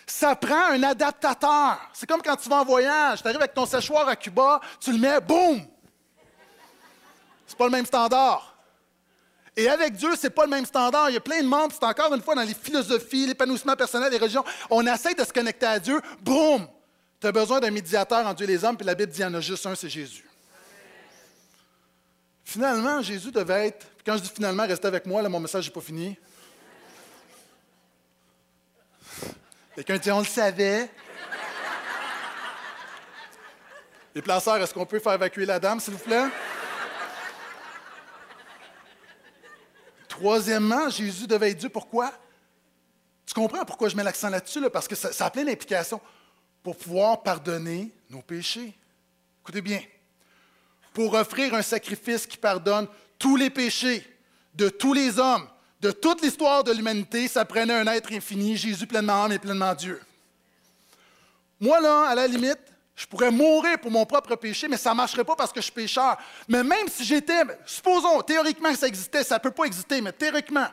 [0.07, 1.77] Ça prend un adaptateur.
[1.93, 3.21] C'est comme quand tu vas en voyage.
[3.21, 5.61] Tu arrives avec ton séchoir à Cuba, tu le mets, boum!
[7.59, 8.55] Pas le même standard.
[9.57, 11.09] Et avec Dieu, c'est pas le même standard.
[11.09, 14.09] Il y a plein de membres, c'est encore une fois dans les philosophies, l'épanouissement personnel,
[14.09, 14.45] les religions.
[14.69, 16.65] On essaie de se connecter à Dieu, boum!
[17.19, 19.25] Tu as besoin d'un médiateur entre Dieu et les hommes, puis la Bible dit qu'il
[19.25, 20.25] y en a juste un, c'est Jésus.
[22.45, 23.87] Finalement, Jésus devait être.
[24.05, 26.17] Quand je dis finalement, restez avec moi, là, mon message n'est pas fini.
[29.75, 30.89] Quelqu'un dit on le savait.
[34.15, 36.27] Les placeurs, est-ce qu'on peut faire évacuer la dame, s'il vous plaît?
[40.19, 41.69] Troisièmement, Jésus devait être Dieu.
[41.69, 42.11] Pourquoi?
[43.25, 44.59] Tu comprends pourquoi je mets l'accent là-dessus?
[44.69, 46.01] Parce que ça, ça a plein d'implications
[46.61, 48.77] pour pouvoir pardonner nos péchés.
[49.41, 49.81] Écoutez bien,
[50.93, 52.85] pour offrir un sacrifice qui pardonne
[53.17, 54.05] tous les péchés
[54.55, 55.47] de tous les hommes,
[55.79, 59.73] de toute l'histoire de l'humanité, ça prenait un être infini, Jésus pleinement homme et pleinement
[59.73, 60.01] Dieu.
[61.61, 62.59] Moi, là, à la limite,
[62.99, 65.63] je pourrais mourir pour mon propre péché, mais ça ne marcherait pas parce que je
[65.63, 66.17] suis pécheur.
[66.49, 70.11] Mais même si j'étais, supposons théoriquement que ça existait, ça ne peut pas exister, mais
[70.11, 70.67] théoriquement,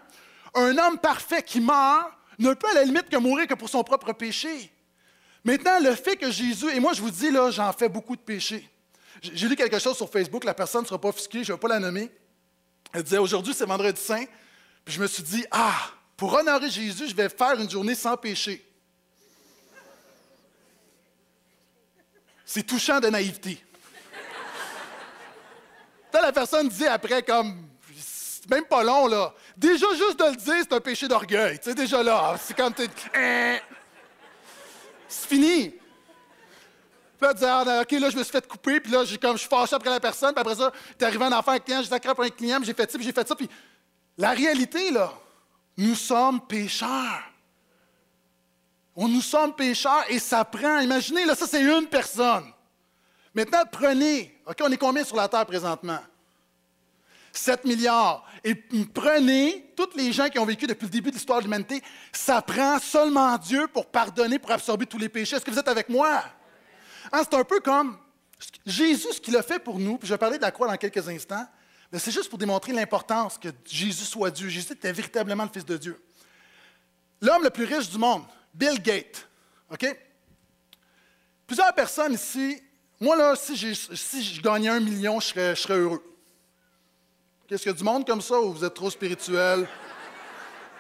[0.53, 2.11] un homme parfait qui meurt
[2.41, 4.73] ne peut à la limite que mourir que pour son propre péché.
[5.45, 8.23] Maintenant, le fait que Jésus, et moi je vous dis, là, j'en fais beaucoup de
[8.23, 8.69] péchés.
[9.23, 11.61] J'ai lu quelque chose sur Facebook, la personne ne sera pas offusquée, je ne vais
[11.61, 12.11] pas la nommer.
[12.93, 14.25] Elle disait aujourd'hui c'est vendredi saint,
[14.85, 15.77] puis je me suis dit, ah,
[16.17, 18.67] pour honorer Jésus, je vais faire une journée sans péché.
[22.47, 23.61] C'est touchant de naïveté.
[26.13, 27.69] la personne dit après comme,
[28.49, 29.35] même pas long, là.
[29.57, 31.59] Déjà, juste de le dire, c'est un péché d'orgueil.
[31.59, 32.73] Tu sais, déjà là, c'est comme,
[33.15, 33.59] hein?
[35.09, 35.71] C'est fini.
[35.71, 35.81] Puis
[37.21, 39.49] là, tu ah, OK, là, je me suis fait couper, puis là, comme, je suis
[39.49, 41.89] fâché après la personne, puis après ça, t'es arrivé en enfant avec un client, j'ai
[41.89, 43.35] sacré pour un client, j'ai fait ça, puis j'ai fait ça.
[43.35, 43.49] Puis
[44.17, 45.13] la réalité, là,
[45.77, 47.23] nous sommes pécheurs.
[48.97, 50.81] On nous sommes pécheurs et ça prend.
[50.81, 52.45] Imaginez, là, ça, c'est une personne.
[53.35, 54.41] Maintenant, prenez.
[54.47, 56.01] OK, on est combien sur la Terre présentement?
[57.33, 58.25] 7 milliards.
[58.43, 61.83] Et prenez tous les gens qui ont vécu depuis le début de l'histoire de l'humanité,
[62.11, 65.37] ça prend seulement Dieu pour pardonner, pour absorber tous les péchés.
[65.37, 66.23] Est-ce que vous êtes avec moi?
[67.13, 67.99] Hein, c'est un peu comme
[68.65, 70.77] Jésus, ce qu'il a fait pour nous, puis je vais parler de la croix dans
[70.77, 71.47] quelques instants,
[71.93, 74.49] mais c'est juste pour démontrer l'importance que Jésus soit Dieu.
[74.49, 76.03] Jésus était véritablement le Fils de Dieu.
[77.21, 78.25] L'homme le plus riche du monde,
[78.57, 79.29] Bill Gates.
[79.71, 79.87] OK?
[81.47, 82.63] Plusieurs personnes ici,
[82.99, 86.03] moi là, si, si je gagnais un million, je serais, heureux.
[87.47, 89.69] Qu'est-ce qu'il y a du monde comme ça ou vous êtes trop spirituel?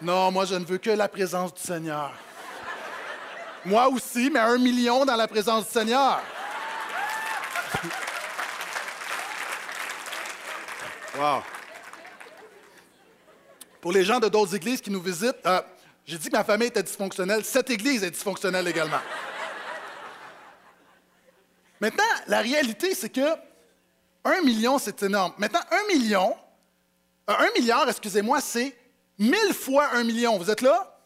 [0.00, 2.12] Non, moi, je ne veux que la présence du Seigneur.
[3.64, 6.22] Moi aussi, mais un million dans la présence du Seigneur.
[11.18, 11.42] Wow.
[13.80, 15.60] Pour les gens de d'autres églises qui nous visitent, euh,
[16.06, 17.44] j'ai dit que ma famille était dysfonctionnelle.
[17.44, 19.00] Cette église est dysfonctionnelle également.
[21.80, 23.34] Maintenant, la réalité, c'est que
[24.24, 25.32] un million, c'est énorme.
[25.36, 26.36] Maintenant, un million,
[27.28, 28.76] euh, un milliard, excusez-moi, c'est
[29.18, 30.38] mille fois un million.
[30.38, 30.96] Vous êtes là?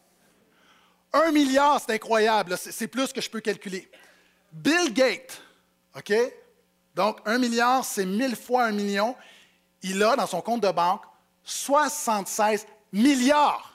[1.13, 2.57] Un milliard, c'est incroyable.
[2.59, 3.91] C'est plus que je peux calculer.
[4.53, 5.41] Bill Gates,
[5.97, 6.13] OK?
[6.95, 9.17] Donc, un milliard, c'est mille fois un million.
[9.83, 11.03] Il a dans son compte de banque
[11.43, 13.70] 76 milliards.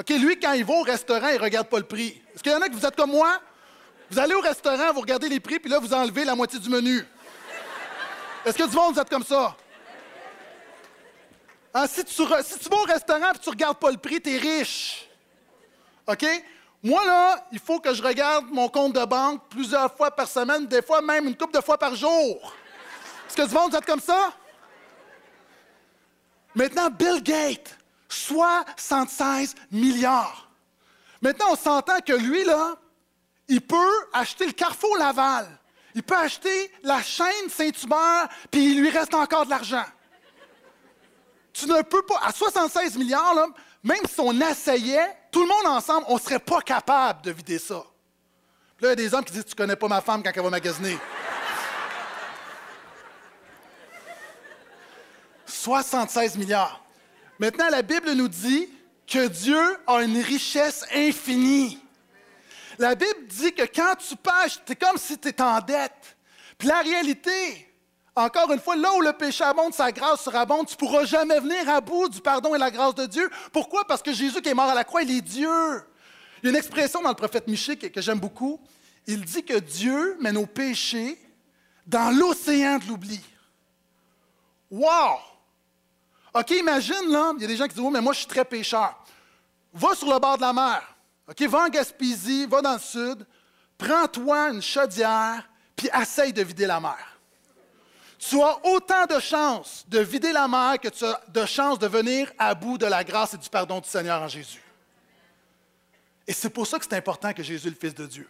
[0.00, 2.22] OK, lui, quand il va au restaurant, il regarde pas le prix.
[2.34, 3.38] Est-ce qu'il y en a que vous êtes comme moi?
[4.10, 6.70] Vous allez au restaurant, vous regardez les prix, puis là, vous enlevez la moitié du
[6.70, 7.06] menu.
[8.46, 9.54] Est-ce que du monde, vous êtes comme ça?
[11.74, 14.38] Hein, si, tu, vas au restaurant et tu ne regardes pas le prix, tu es
[14.38, 15.06] riche.
[16.06, 16.24] OK?
[16.82, 20.66] Moi, là, il faut que je regarde mon compte de banque plusieurs fois par semaine,
[20.66, 22.54] des fois même une couple de fois par jour.
[23.28, 24.32] Est-ce que du monde, vous êtes comme ça?
[26.54, 27.76] Maintenant, Bill Gates,
[28.10, 30.50] 76 milliards.
[31.22, 32.76] Maintenant, on s'entend que lui, là,
[33.48, 35.46] il peut acheter le Carrefour Laval.
[35.94, 39.84] Il peut acheter la chaîne Saint-Hubert, puis il lui reste encore de l'argent.
[41.52, 43.34] Tu ne peux pas, à 76 milliards,
[43.82, 47.58] même si on essayait, tout le monde ensemble, on ne serait pas capable de vider
[47.58, 47.84] ça.
[48.80, 50.42] Là, il y a des hommes qui disent Tu connais pas ma femme quand elle
[50.42, 50.98] va magasiner.
[55.46, 56.82] 76 milliards.
[57.40, 58.68] Maintenant, la Bible nous dit
[59.06, 61.78] que Dieu a une richesse infinie.
[62.78, 66.18] La Bible dit que quand tu pêches, c'est comme si tu étais en dette.
[66.58, 67.66] Puis la réalité,
[68.14, 71.40] encore une fois, là où le péché abonde, sa grâce surabonde, tu ne pourras jamais
[71.40, 73.30] venir à bout du pardon et la grâce de Dieu.
[73.54, 73.86] Pourquoi?
[73.86, 75.48] Parce que Jésus qui est mort à la croix, il est Dieu.
[76.42, 78.60] Il y a une expression dans le prophète Michée que, j'aime beaucoup.
[79.06, 81.18] Il dit que Dieu met nos péchés
[81.86, 83.20] dans l'océan de l'oubli.
[84.70, 85.29] Wow!
[86.32, 88.28] OK, imagine, là, il y a des gens qui disent, oh, mais moi, je suis
[88.28, 89.02] très pécheur.
[89.72, 90.82] Va sur le bord de la mer.
[91.28, 93.26] OK, va en Gaspésie, va dans le sud,
[93.78, 96.98] prends-toi une chaudière, puis essaye de vider la mer.
[98.18, 101.86] Tu as autant de chances de vider la mer que tu as de chances de
[101.86, 104.62] venir à bout de la grâce et du pardon du Seigneur en Jésus.
[106.26, 108.28] Et c'est pour ça que c'est important que Jésus le Fils de Dieu.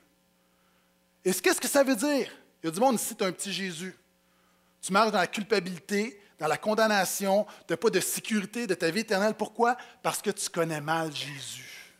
[1.25, 2.31] Et qu'est-ce que ça veut dire?
[2.63, 3.97] Il y a du monde ici, tu as un petit Jésus.
[4.81, 8.91] Tu marches dans la culpabilité, dans la condamnation, tu n'as pas de sécurité de ta
[8.91, 9.35] vie éternelle.
[9.35, 9.77] Pourquoi?
[10.03, 11.95] Parce que tu connais mal Jésus.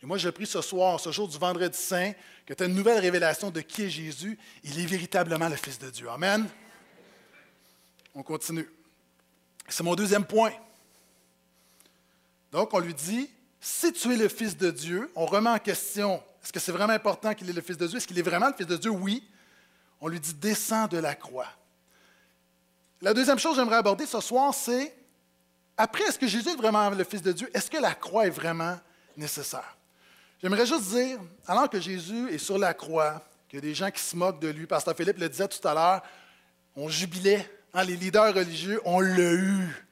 [0.00, 2.12] Et moi, j'ai pris ce soir, ce jour du vendredi saint,
[2.46, 4.38] que tu as une nouvelle révélation de qui est Jésus.
[4.62, 6.08] Il est véritablement le Fils de Dieu.
[6.08, 6.48] Amen.
[8.14, 8.70] On continue.
[9.68, 10.52] C'est mon deuxième point.
[12.52, 13.28] Donc, on lui dit,
[13.60, 16.92] si tu es le Fils de Dieu, on remet en question, est-ce que c'est vraiment
[16.92, 17.96] important qu'il est le Fils de Dieu?
[17.96, 18.90] Est-ce qu'il est vraiment le Fils de Dieu?
[18.90, 19.28] Oui.
[20.00, 21.48] On lui dit, descends de la croix.
[23.00, 24.94] La deuxième chose que j'aimerais aborder ce soir, c'est,
[25.76, 27.48] après, est-ce que Jésus est vraiment le Fils de Dieu?
[27.54, 28.76] Est-ce que la croix est vraiment
[29.16, 29.76] nécessaire?
[30.42, 33.90] J'aimerais juste dire, alors que Jésus est sur la croix, qu'il y a des gens
[33.90, 36.02] qui se moquent de lui, Pasteur Philippe le disait tout à l'heure,
[36.74, 39.84] on jubilait, hein, les leaders religieux, on l'a eu.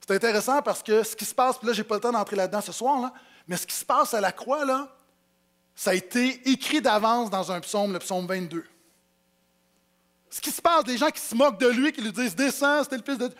[0.00, 2.36] C'est intéressant parce que ce qui se passe, là, je n'ai pas le temps d'entrer
[2.36, 3.12] là-dedans ce soir, là,
[3.46, 4.88] mais ce qui se passe à la croix, là,
[5.74, 8.64] ça a été écrit d'avance dans un psaume, le psaume 22.
[10.30, 12.84] Ce qui se passe, des gens qui se moquent de lui, qui lui disent Descends,
[12.84, 13.30] c'était le fils de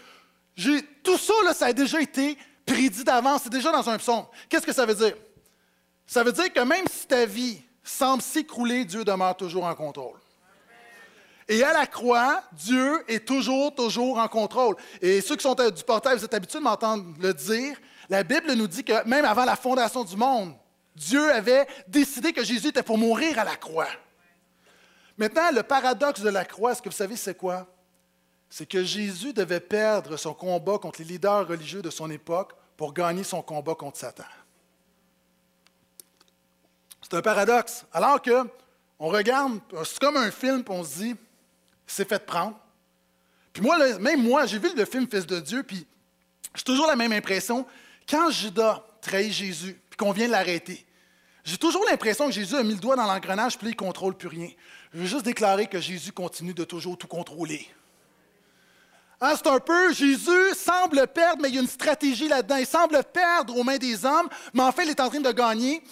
[0.57, 0.83] Dieu.
[1.03, 4.25] Tout ça, ça a déjà été prédit d'avance, c'est déjà dans un psaume.
[4.49, 5.15] Qu'est-ce que ça veut dire?
[6.07, 10.19] Ça veut dire que même si ta vie semble s'écrouler, Dieu demeure toujours en contrôle.
[11.49, 14.77] Et à la croix, Dieu est toujours, toujours en contrôle.
[15.01, 17.79] Et ceux qui sont du portail, vous êtes habitués de m'entendre le dire.
[18.11, 20.55] La Bible nous dit que même avant la fondation du monde,
[20.95, 23.89] Dieu avait décidé que Jésus était pour mourir à la croix.
[25.19, 27.67] Maintenant, le paradoxe de la croix, est-ce que vous savez c'est quoi?
[28.49, 32.95] C'est que Jésus devait perdre son combat contre les leaders religieux de son époque pour
[32.95, 34.25] gagner son combat contre Satan.
[37.03, 37.85] C'est un paradoxe.
[37.93, 38.47] Alors que
[39.01, 41.17] on regarde, c'est comme un film, puis on se dit,
[41.87, 42.59] c'est fait prendre.
[43.53, 45.87] Puis moi, même moi, j'ai vu le film Fils de Dieu, puis
[46.55, 47.67] j'ai toujours la même impression.
[48.09, 50.85] Quand Judas trahit Jésus, puis qu'on vient l'arrêter,
[51.45, 54.15] j'ai toujours l'impression que Jésus a mis le doigt dans l'engrenage, puis il ne contrôle
[54.15, 54.51] plus rien.
[54.93, 57.67] Je veux juste déclarer que Jésus continue de toujours tout contrôler.
[59.21, 62.57] Hein, c'est un peu, Jésus semble perdre, mais il y a une stratégie là-dedans.
[62.57, 65.33] Il semble perdre aux mains des hommes, mais en fait, il est en train de
[65.33, 65.83] gagner.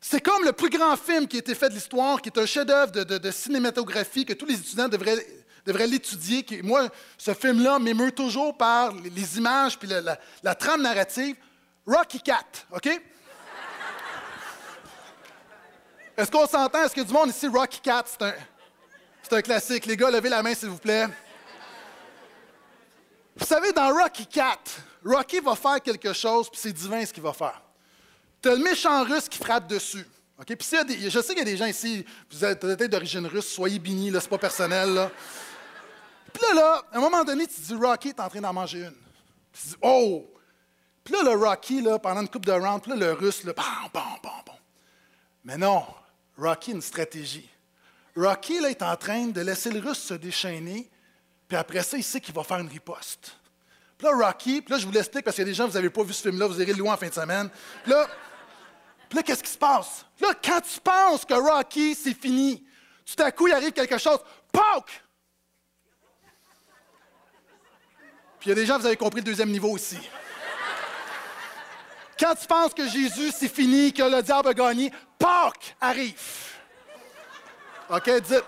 [0.00, 2.44] C'est comme le plus grand film qui a été fait de l'histoire, qui est un
[2.44, 6.44] chef-d'œuvre de, cinématographie que tous les étudiants devraient, l'étudier.
[6.62, 11.36] Moi, ce film-là m'émeut toujours par les, images puis la, la trame narrative.
[11.86, 12.88] Rocky Cat, OK?
[16.16, 16.84] Est-ce qu'on s'entend?
[16.84, 18.34] Est-ce que du monde ici, Rocky Cat, c'est un,
[19.22, 19.86] c'est un classique.
[19.86, 21.06] Les gars, levez la main, s'il vous plaît.
[23.36, 24.60] Vous savez, dans Rocky Cat,
[25.04, 27.60] Rocky va faire quelque chose, puis c'est divin ce qu'il va faire.
[28.40, 30.06] Tu as le méchant russe qui frappe dessus.
[30.38, 30.54] OK?
[30.54, 30.68] Puis
[31.10, 34.10] je sais qu'il y a des gens ici, vous êtes peut-être d'origine russe, soyez bénis,
[34.10, 34.94] là, c'est pas personnel.
[34.94, 35.10] Là.
[36.32, 38.80] Puis là, là, à un moment donné, tu dis Rocky est en train d'en manger
[38.82, 38.94] une.
[39.52, 40.30] Puis tu dis Oh!
[41.02, 43.52] Puis là, le Rocky, là, pendant une coupe de round, puis là, le russe, là,
[43.52, 44.56] bam, bam, bam, bam.
[45.44, 45.84] Mais non,
[46.36, 47.48] Rocky une stratégie.
[48.16, 50.88] Rocky là, est en train de laisser le russe se déchaîner,
[51.48, 53.36] puis après ça, il sait qu'il va faire une riposte.
[53.98, 55.74] Puis là, Rocky, puis là, je vous l'explique parce qu'il y a des gens, vous
[55.74, 57.48] n'avez pas vu ce film-là, vous irez le loin en fin de semaine.
[57.82, 58.06] Puis là,
[59.12, 60.04] là qu'est-ce qui se passe?
[60.20, 62.64] Là, quand tu penses que Rocky, c'est fini,
[63.04, 64.18] tout à coup, il arrive quelque chose,
[64.52, 64.86] POC!
[68.40, 69.98] Puis il y a des gens, vous avez compris le deuxième niveau aussi.
[72.18, 76.14] Quand tu penses que Jésus, c'est fini, que le diable a gagné, Pâques arrive.
[77.90, 78.44] OK, dites.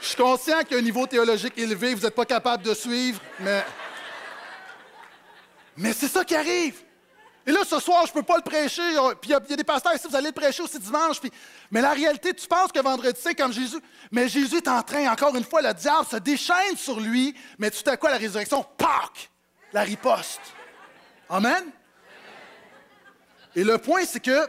[0.00, 3.64] Je suis conscient qu'il un niveau théologique élevé, vous n'êtes pas capable de suivre, mais.
[5.76, 6.83] Mais c'est ça qui arrive.
[7.46, 8.82] Et là, ce soir, je ne peux pas le prêcher.
[9.20, 11.18] Puis il y, a des pasteurs ici, vous allez le prêcher aussi dimanche.
[11.70, 13.80] Mais la réalité, tu penses que vendredi, c'est comme Jésus.
[14.10, 17.34] Mais Jésus est en train, encore une fois, le diable se déchaîne sur lui.
[17.58, 19.30] Mais tout à à la résurrection, Pâques,
[19.72, 20.40] la riposte.
[21.28, 21.64] Amen?
[23.54, 24.48] Et le point, c'est que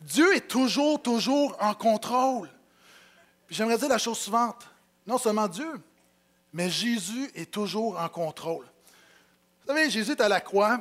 [0.00, 2.48] Dieu est toujours, toujours en contrôle.
[3.46, 4.68] Puis j'aimerais dire la chose suivante.
[5.06, 5.72] Non seulement Dieu,
[6.52, 8.66] mais Jésus est toujours en contrôle.
[9.60, 10.80] Vous savez, Jésus est à la croix.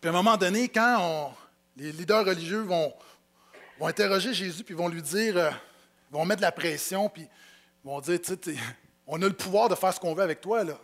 [0.00, 1.34] Puis à un moment donné, quand
[1.76, 2.92] les leaders religieux vont,
[3.82, 5.50] interroger Jésus, puis vont lui dire, euh,
[6.10, 7.26] vont mettre de la pression, puis
[7.84, 8.56] vont dire, tu sais,
[9.06, 10.78] on a le pouvoir de faire ce qu'on veut avec toi, là.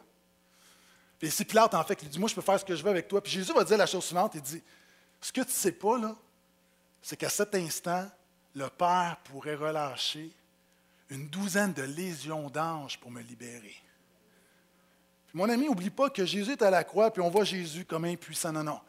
[1.19, 2.91] Puis c'est Pilate, en fait, qui dit, moi, je peux faire ce que je veux
[2.91, 3.23] avec toi.
[3.23, 4.63] Puis Jésus va dire la chose suivante, il dit,
[5.21, 6.15] ce que tu ne sais pas, là,
[7.01, 8.07] c'est qu'à cet instant,
[8.55, 10.31] le Père pourrait relâcher
[11.09, 13.77] une douzaine de légions d'anges pour me libérer.
[15.29, 17.85] Puis mon ami, n'oublie pas que Jésus est à la croix, puis on voit Jésus
[17.85, 18.53] comme impuissant.
[18.53, 18.81] Non, non.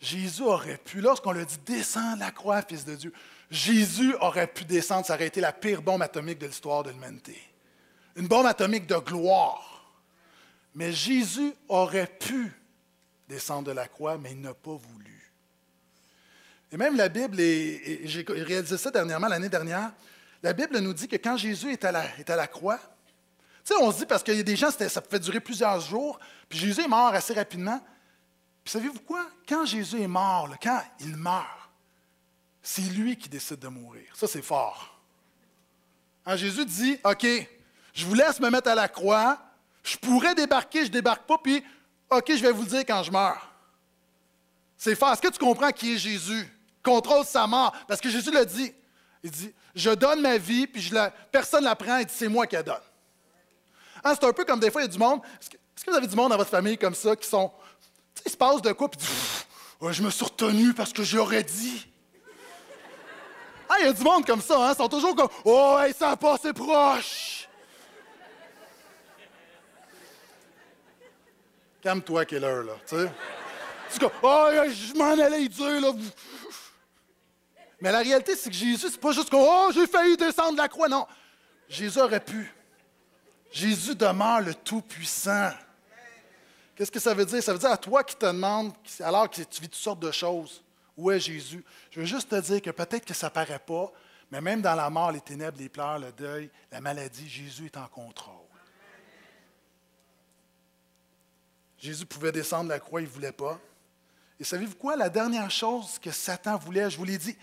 [0.00, 3.12] Jésus aurait pu, lorsqu'on lui dit descends de la croix, fils de Dieu,
[3.50, 7.40] Jésus aurait pu descendre, ça aurait été la pire bombe atomique de l'histoire de l'humanité.
[8.16, 9.64] Une bombe atomique de gloire.
[10.74, 12.52] Mais Jésus aurait pu
[13.28, 15.32] descendre de la croix, mais il n'a pas voulu.
[16.70, 19.92] Et même la Bible, et j'ai réalisé ça dernièrement, l'année dernière,
[20.42, 22.78] la Bible nous dit que quand Jésus est à la, croix,
[23.64, 25.80] tu sais, on se dit parce qu'il y a des gens, ça pouvait durer plusieurs
[25.80, 26.18] jours,
[26.48, 27.80] puis Jésus est mort assez rapidement.
[28.68, 29.24] Puis savez-vous quoi?
[29.48, 31.46] Quand Jésus est mort, quand il meurt,
[32.62, 34.04] c'est lui qui décide de mourir.
[34.12, 35.00] Ça, c'est fort.
[36.26, 37.26] Hein, Jésus dit, OK,
[37.94, 39.38] je vous laisse me mettre à la croix,
[39.82, 41.64] je pourrais débarquer, je débarque pas, puis
[42.10, 43.50] OK, je vais vous le dire quand je meurs.
[44.76, 45.14] C'est fort.
[45.14, 46.46] Est-ce que tu comprends qui est Jésus?
[46.82, 47.74] Contrôle sa mort.
[47.88, 48.74] Parce que Jésus l'a dit.
[49.22, 50.92] Il dit, je donne ma vie, puis
[51.32, 52.76] personne ne la prend, dit, c'est moi qui la donne.
[54.04, 55.22] Hein, c'est un peu comme des fois, il y a du monde.
[55.40, 57.50] Est-ce que, vous avez du monde dans votre famille comme ça qui sont.
[58.18, 59.00] Sais, ils se passent de quoi, puis
[59.90, 61.86] je me suis retenu parce que j'aurais dit.
[63.68, 64.72] Ah, il y a du monde comme ça, hein?
[64.72, 67.48] Ils sont toujours comme Oh, ça a passé proche.
[71.82, 73.10] Calme-toi, heure, là, tu sais.
[74.22, 75.92] Oh, je m'en allais dire, là.
[77.80, 80.68] Mais la réalité, c'est que Jésus, c'est pas juste comme Oh, j'ai failli descendre la
[80.68, 80.88] croix.
[80.88, 81.06] Non.
[81.68, 82.52] Jésus aurait pu.
[83.52, 85.50] Jésus demeure le Tout-Puissant.
[86.78, 87.42] Qu'est-ce que ça veut dire?
[87.42, 90.12] Ça veut dire à toi qui te demandes, alors que tu vis toutes sortes de
[90.12, 90.62] choses,
[90.96, 91.64] où est Jésus?
[91.90, 93.90] Je veux juste te dire que peut-être que ça ne paraît pas,
[94.30, 97.76] mais même dans la mort, les ténèbres, les pleurs, le deuil, la maladie, Jésus est
[97.76, 98.46] en contrôle.
[101.78, 103.58] Jésus pouvait descendre la croix, il ne voulait pas.
[104.38, 104.94] Et savez-vous quoi?
[104.94, 107.36] La dernière chose que Satan voulait, je vous l'ai dit,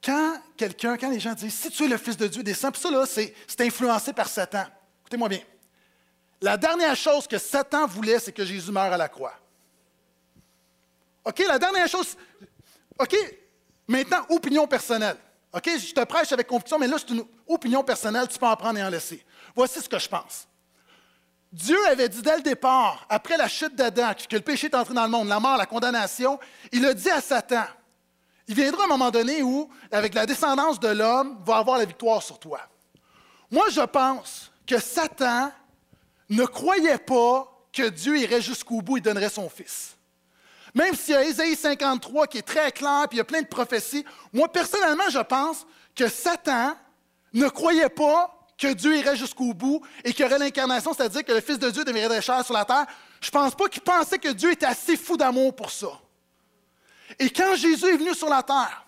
[0.00, 2.80] quand quelqu'un, quand les gens disent si tu es le Fils de Dieu, descends, puis
[2.80, 4.66] ça, là, c'est, influencé par Satan.
[5.00, 5.40] Écoutez-moi bien.
[6.42, 9.34] La dernière chose que Satan voulait, c'est que Jésus meure à la croix.
[11.24, 12.16] OK, la dernière chose.
[12.98, 13.16] OK,
[13.88, 15.16] maintenant, opinion personnelle.
[15.52, 18.56] OK, je te prêche avec conviction, mais là, c'est une opinion personnelle, tu peux en
[18.56, 19.24] prendre et en laisser.
[19.54, 20.46] Voici ce que je pense.
[21.52, 24.94] Dieu avait dit dès le départ, après la chute d'Adam, que le péché est entré
[24.94, 26.40] dans le monde, la mort, la condamnation,
[26.72, 27.64] il a dit à Satan
[28.48, 32.22] il viendra un moment donné où, avec la descendance de l'homme, va avoir la victoire
[32.22, 32.60] sur toi.
[33.50, 35.50] Moi, je pense que Satan
[36.36, 39.96] ne croyait pas que Dieu irait jusqu'au bout et donnerait son fils.
[40.74, 43.42] Même s'il y a Ésaïe 53 qui est très clair, puis il y a plein
[43.42, 46.74] de prophéties, moi, personnellement, je pense que Satan
[47.34, 51.32] ne croyait pas que Dieu irait jusqu'au bout et qu'il y aurait l'incarnation, c'est-à-dire que
[51.32, 52.86] le Fils de Dieu deviendrait chair sur la terre.
[53.20, 56.00] Je ne pense pas qu'il pensait que Dieu était assez fou d'amour pour ça.
[57.18, 58.86] Et quand Jésus est venu sur la terre,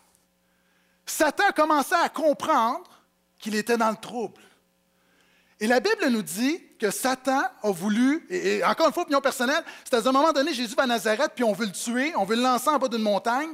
[1.05, 2.85] Satan a commencé à comprendre
[3.39, 4.41] qu'il était dans le trouble.
[5.61, 9.63] Et la Bible nous dit que Satan a voulu, et, encore une fois, opinion personnelle,
[9.85, 12.25] c'est à un moment donné, Jésus va à Nazareth, puis on veut le tuer, on
[12.25, 13.51] veut le lancer en bas d'une montagne.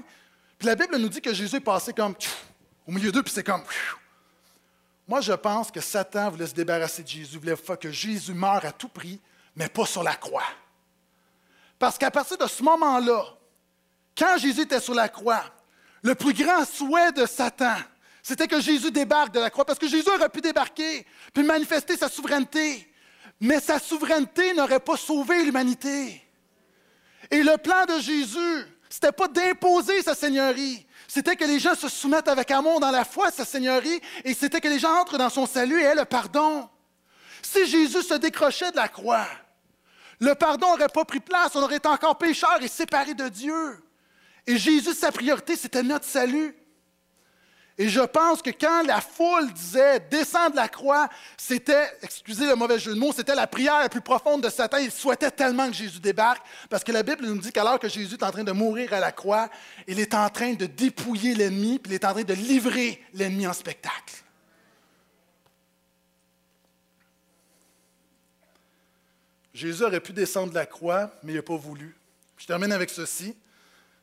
[0.58, 2.14] Puis la Bible nous dit que Jésus est passé comme
[2.86, 3.62] au milieu d'eux, puis c'est comme.
[5.06, 8.72] Moi, je pense que Satan voulait se débarrasser de Jésus, voulait que Jésus meure à
[8.72, 9.20] tout prix,
[9.56, 10.44] mais pas sur la croix.
[11.78, 13.24] Parce qu'à partir de ce moment-là,
[14.16, 15.42] quand Jésus était sur la croix,
[16.02, 17.76] le plus grand souhait de Satan,
[18.22, 21.96] c'était que Jésus débarque de la croix, parce que Jésus aurait pu débarquer, puis manifester
[21.96, 22.89] sa souveraineté.
[23.40, 26.22] Mais sa souveraineté n'aurait pas sauvé l'humanité.
[27.30, 31.74] Et le plan de Jésus, ce n'était pas d'imposer sa seigneurie, c'était que les gens
[31.74, 34.94] se soumettent avec amour dans la foi à sa seigneurie, et c'était que les gens
[35.00, 36.68] entrent dans son salut et aient le pardon.
[37.42, 39.26] Si Jésus se décrochait de la croix,
[40.20, 43.82] le pardon n'aurait pas pris place, on aurait été encore pécheurs et séparés de Dieu.
[44.46, 46.54] Et Jésus, sa priorité, c'était notre salut.
[47.80, 51.08] Et je pense que quand la foule disait descendre la croix,
[51.38, 54.76] c'était, excusez le mauvais jeu de mots, c'était la prière la plus profonde de Satan.
[54.76, 58.16] Il souhaitait tellement que Jésus débarque, parce que la Bible nous dit qu'alors que Jésus
[58.16, 59.48] est en train de mourir à la croix,
[59.86, 63.46] il est en train de dépouiller l'ennemi, puis il est en train de livrer l'ennemi
[63.46, 64.24] en spectacle.
[69.54, 71.96] Jésus aurait pu descendre la croix, mais il n'a pas voulu.
[72.36, 73.34] Je termine avec ceci.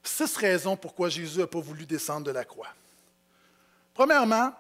[0.02, 2.74] Six raisons pourquoi Jésus n'a pas voulu descendre de la croix.
[3.98, 4.54] Premièrement,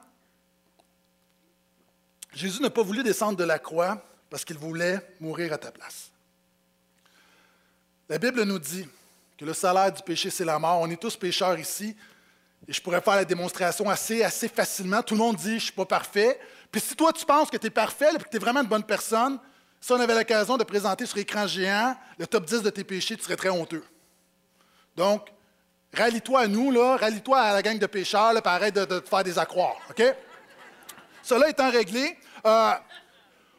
[2.33, 6.09] Jésus n'a pas voulu descendre de la croix parce qu'il voulait mourir à ta place.
[8.09, 8.87] La Bible nous dit
[9.37, 10.79] que le salaire du péché, c'est la mort.
[10.81, 11.95] On est tous pécheurs ici.
[12.67, 15.03] Et je pourrais faire la démonstration assez, assez facilement.
[15.03, 16.39] Tout le monde dit, je ne suis pas parfait.
[16.71, 18.67] Puis si toi, tu penses que tu es parfait et que tu es vraiment une
[18.67, 19.37] bonne personne,
[19.79, 23.15] si on avait l'occasion de présenter sur écran géant le top 10 de tes péchés,
[23.15, 23.83] tu serais très honteux.
[24.95, 25.31] Donc,
[25.93, 29.07] rallie-toi à nous, là, rallie-toi à la gang de pécheurs, là, puis arrête de, te
[29.07, 30.03] faire des accroires, OK?
[31.23, 32.73] Cela étant réglé, euh,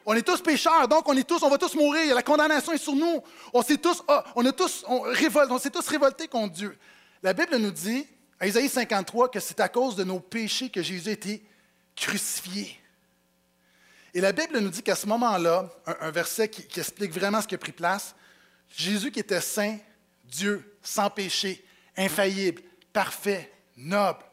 [0.06, 2.14] on est tous pécheurs, donc on est tous, on va tous mourir.
[2.14, 3.22] La condamnation est sur nous.
[3.52, 5.02] On s'est tous, ah, on a tous, on,
[5.50, 6.78] on s'est tous révoltés contre Dieu.
[7.22, 8.06] La Bible nous dit,
[8.40, 11.44] à Isaïe 53, que c'est à cause de nos péchés que Jésus a été
[11.94, 12.78] crucifié.
[14.14, 15.68] Et la Bible nous dit qu'à ce moment-là,
[16.00, 18.14] un, verset qui, explique vraiment ce qui a pris place,
[18.74, 19.76] Jésus qui était saint,
[20.24, 21.64] Dieu, sans péché,
[21.98, 24.24] infaillible, parfait, noble,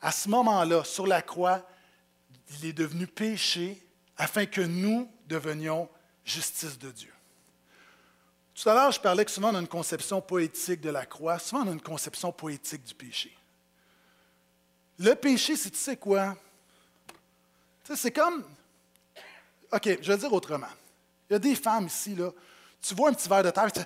[0.00, 1.66] à ce moment-là, sur la croix,
[2.50, 3.82] il est devenu péché
[4.16, 5.88] afin que nous devenions
[6.24, 7.12] justice de Dieu.
[8.54, 11.38] Tout à l'heure, je parlais que souvent on a une conception poétique de la croix,
[11.38, 13.36] souvent on a une conception poétique du péché.
[14.98, 16.36] Le péché, c'est tu sais quoi?
[17.84, 18.44] Tu sais, c'est comme.
[19.72, 20.66] OK, je vais dire autrement.
[21.30, 22.32] Il y a des femmes ici, là.
[22.82, 23.80] Tu vois un petit verre de terre, tu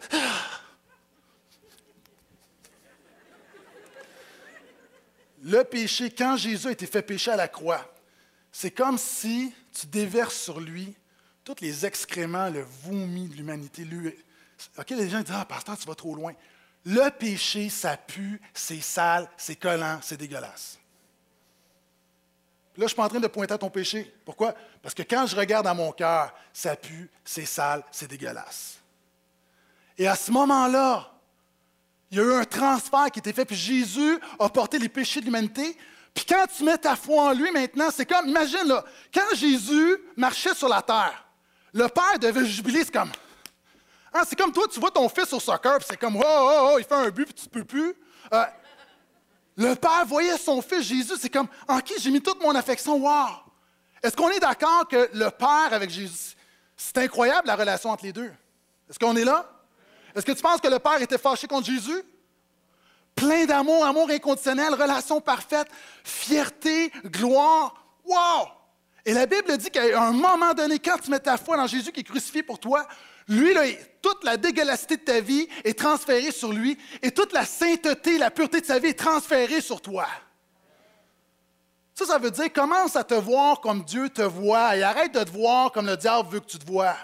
[5.42, 7.84] Le péché, quand Jésus a été fait pécher à la croix,
[8.52, 10.94] c'est comme si tu déverses sur lui
[11.44, 13.84] tous les excréments, le vomi de l'humanité.
[14.78, 16.32] OK, les gens disent Ah, pasteur, tu vas trop loin.
[16.84, 20.78] Le péché, ça pue, c'est sale, c'est collant, c'est dégueulasse.
[22.76, 24.14] Là, je ne suis pas en train de pointer à ton péché.
[24.24, 24.54] Pourquoi?
[24.80, 28.78] Parce que quand je regarde à mon cœur, ça pue, c'est sale, c'est dégueulasse.
[29.98, 31.11] Et à ce moment-là,
[32.12, 34.90] il y a eu un transfert qui a été fait, puis Jésus a porté les
[34.90, 35.78] péchés de l'humanité,
[36.12, 39.96] puis quand tu mets ta foi en lui maintenant, c'est comme, imagine, là, quand Jésus
[40.14, 41.24] marchait sur la terre,
[41.72, 43.10] le Père devait jubiler, c'est comme,
[44.12, 46.70] hein, c'est comme toi, tu vois ton fils au soccer, puis c'est comme, oh, oh,
[46.72, 47.94] oh, il fait un but, puis tu ne peux plus.
[48.34, 48.44] Euh,
[49.56, 52.98] le Père voyait son fils Jésus, c'est comme, en qui j'ai mis toute mon affection,
[52.98, 53.28] wow!
[54.02, 56.36] Est-ce qu'on est d'accord que le Père avec Jésus,
[56.76, 58.30] c'est incroyable la relation entre les deux?
[58.90, 59.48] Est-ce qu'on est là?
[60.14, 62.02] Est-ce que tu penses que le Père était fâché contre Jésus?
[63.14, 65.68] plein d'amour, amour inconditionnel, relation parfaite,
[66.04, 67.74] fierté, gloire.
[68.04, 68.48] Wow!
[69.04, 71.92] Et la Bible dit qu'à un moment donné, quand tu mets ta foi dans Jésus
[71.92, 72.86] qui est crucifié pour toi,
[73.28, 73.54] lui,
[74.00, 78.30] toute la dégueulassité de ta vie est transférée sur lui et toute la sainteté, la
[78.30, 80.06] pureté de sa vie est transférée sur toi.
[81.94, 85.22] Ça, ça veut dire commence à te voir comme Dieu te voit et arrête de
[85.22, 86.96] te voir comme le diable veut que tu te vois.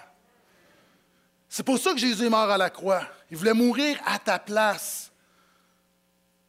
[1.49, 3.01] C'est pour ça que Jésus est mort à la croix.
[3.31, 5.11] Il voulait mourir à ta place.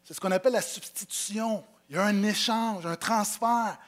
[0.04, 1.64] C'est ce qu'on appelle la substitution.
[1.88, 3.78] Il y a un échange, un transfert.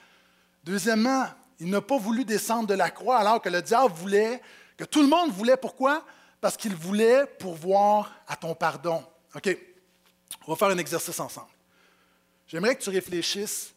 [0.64, 1.26] Deuxièmement,
[1.60, 4.40] il n'a pas voulu descendre de la croix alors que le diable voulait,
[4.76, 5.56] que tout le monde voulait.
[5.56, 6.04] Pourquoi?
[6.40, 9.04] Parce qu'il voulait pourvoir à ton pardon.
[9.34, 9.56] OK,
[10.46, 11.50] on va faire un exercice ensemble.
[12.46, 13.74] J'aimerais que tu réfléchisses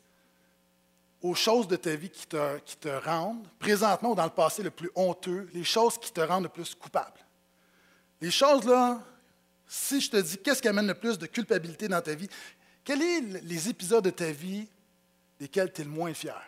[1.22, 4.92] aux choses de ta vie qui te, rendent, présentement ou dans le passé, le plus
[4.96, 7.25] honteux, les choses qui te rendent le plus coupable.
[8.22, 9.04] Les choses là,
[9.68, 12.30] si je te dis qu'est-ce qui amène le plus de culpabilité dans ta vie,
[12.84, 14.68] quels sont les épisodes de ta vie
[15.40, 16.42] desquels tu es le moins fier?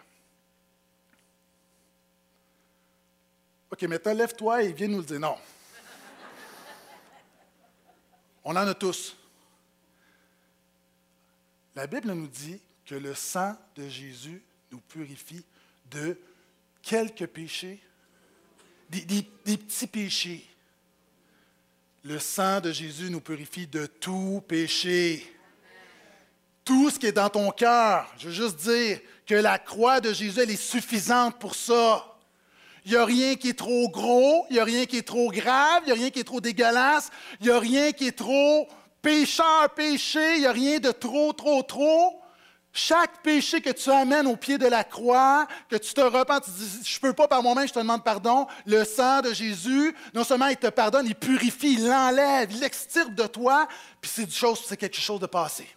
[3.70, 5.20] OK, maintenant, lève-toi et viens nous le dire.
[5.20, 5.36] Non.
[8.44, 9.18] On en a tous.
[11.76, 14.42] La Bible nous dit que le sang de Jésus
[14.72, 15.44] nous purifie
[15.92, 16.18] de
[16.82, 17.82] quelques péchés,
[18.90, 20.48] des petits péchés.
[22.04, 25.34] Le sang de Jésus nous purifie de tout péché.
[26.64, 30.14] Tout ce qui est dans ton cœur, je veux juste dire que la croix de
[30.14, 32.18] Jésus, elle est suffisante pour ça.
[32.86, 35.30] Il n'y a rien qui est trop gros, il n'y a rien qui est trop
[35.32, 37.10] grave, il n'y a rien qui est trop dégueulasse,
[37.42, 38.68] il n'y a rien qui est trop
[39.02, 42.22] pécheur, péché, il n'y a rien de trop, trop, trop.
[42.74, 46.52] Chaque péché que tu amènes au pied de la croix, que tu te repens, tu
[46.52, 49.96] dis, je ne peux pas par moi-même, je te demande pardon, le sang de Jésus,
[50.14, 53.68] non seulement il te pardonne, il purifie, il l'enlève, il l'extirpe de toi,
[54.00, 55.68] puis c'est, quelque chose de passé.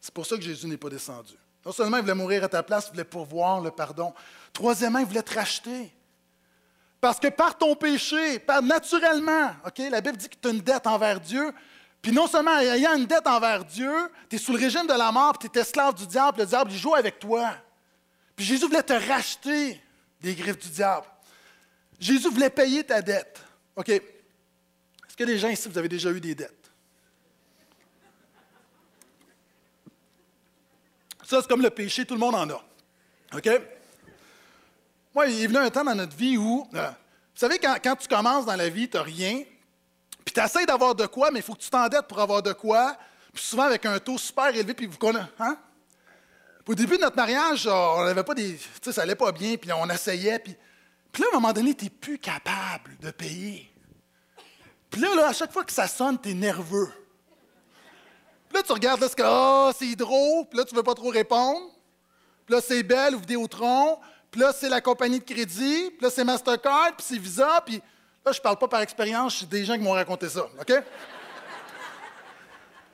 [0.00, 1.34] C'est pour ça que Jésus n'est pas descendu.
[1.64, 4.12] Non seulement il voulait mourir à ta place, il voulait pourvoir le pardon.
[4.52, 5.92] Troisièmement, il voulait te racheter.
[7.00, 11.20] Parce que par ton péché, naturellement, la Bible dit que tu as une dette envers
[11.20, 11.52] Dieu,
[12.02, 13.92] puis non seulement ayant une dette envers Dieu,
[14.28, 16.46] tu es sous le régime de la mort, puis tu es esclave du diable, le
[16.46, 17.54] diable, il joue avec toi.
[18.34, 19.80] Puis Jésus voulait te racheter
[20.20, 21.06] des griffes du diable.
[21.98, 23.44] Jésus voulait payer ta dette.
[23.76, 23.88] OK.
[23.90, 26.70] Est-ce que les gens ici, vous avez déjà eu des dettes?
[31.24, 32.64] Ça, c'est comme le péché, tout le monde en a.
[33.36, 33.48] OK?
[35.14, 37.96] Moi, il est venu un temps dans notre vie où, euh, vous savez, quand, quand,
[37.96, 39.42] tu commences dans la vie, tu n'as rien,
[40.24, 42.52] puis tu essaies d'avoir de quoi, mais il faut que tu t'endettes pour avoir de
[42.52, 42.96] quoi,
[43.32, 45.26] puis souvent avec un taux super élevé, puis vous connaissez.
[45.38, 45.56] Hein?
[46.66, 48.56] Au début de notre mariage, on n'avait pas des.
[48.56, 50.56] Tu sais, ça allait pas bien, puis on essayait, puis.
[51.10, 53.68] Puis là, à un moment donné, tu n'es plus capable de payer.
[54.88, 56.92] Puis là, là, à chaque fois que ça sonne, tu es nerveux.
[58.48, 60.94] Puis là, tu regardes là, c'est oh, c'est hydro, puis là, tu ne veux pas
[60.94, 61.60] trop répondre.
[62.46, 63.98] Puis là, c'est Belle ou Vidéotron.
[64.30, 65.90] Puis là, c'est la compagnie de crédit.
[65.90, 67.62] Puis là, c'est Mastercard, puis c'est Visa.
[67.66, 67.82] Puis
[68.24, 70.44] là, je ne parle pas par expérience, c'est des gens qui m'ont raconté ça.
[70.44, 70.72] OK?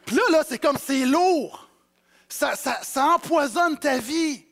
[0.05, 1.69] puis là, là, c'est comme c'est lourd.
[2.29, 4.45] Ça, ça, ça, empoisonne ta vie.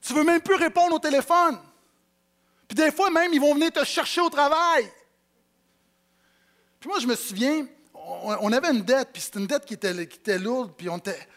[0.00, 1.58] Tu veux même plus répondre au téléphone.
[2.68, 4.90] Puis des fois, même, ils vont venir te chercher au travail.
[6.80, 10.06] Puis moi, je me souviens, on, avait une dette, puis c'était une dette qui était,
[10.06, 11.28] qui était lourde, puis on était.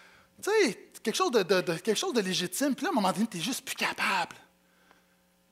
[0.42, 2.74] Tu sais, quelque chose de, quelque chose de légitime.
[2.74, 4.36] Puis là, à un moment donné, tu juste plus capable.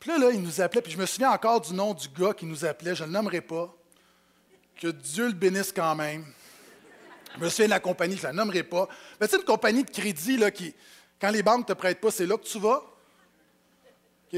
[0.04, 2.34] Puis là, là, il nous appelait, puis je me souviens encore du nom du gars
[2.34, 3.74] qui nous appelait, je ne le nommerai pas.
[4.76, 6.26] Que Dieu le bénisse quand même.
[7.34, 8.90] Je me souviens de la compagnie, je ne la nommerai pas.
[9.18, 10.76] Mais sais, une compagnie de crédit, là, qui,
[11.22, 12.84] quand les banques ne te prêtent pas, c'est là que tu vas.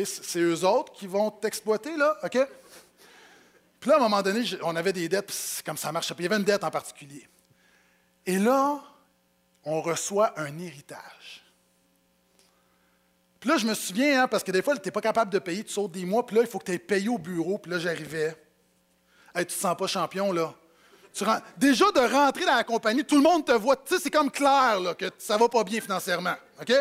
[0.03, 2.38] C'est eux autres qui vont t'exploiter, là, OK?
[3.80, 6.13] Puis là, à un moment donné, on avait des dettes, puis comme ça marche.
[6.13, 7.28] Puis il y avait une dette en particulier.
[8.24, 8.84] Et là,
[9.63, 11.24] on reçoit un héritage.
[13.46, 15.38] Puis là, je me souviens, hein, parce que des fois, tu n'es pas capable de
[15.38, 17.60] payer, tu sautes des mois, puis là, il faut que tu aies payé au bureau,
[17.60, 18.36] puis là, j'arrivais.
[19.36, 20.52] Hey, tu te sens pas champion, là.
[21.56, 23.76] Déjà, de rentrer dans la compagnie, tout le monde te voit.
[23.76, 26.34] Tu sais, c'est comme clair que ça va pas bien financièrement.
[26.60, 26.74] OK?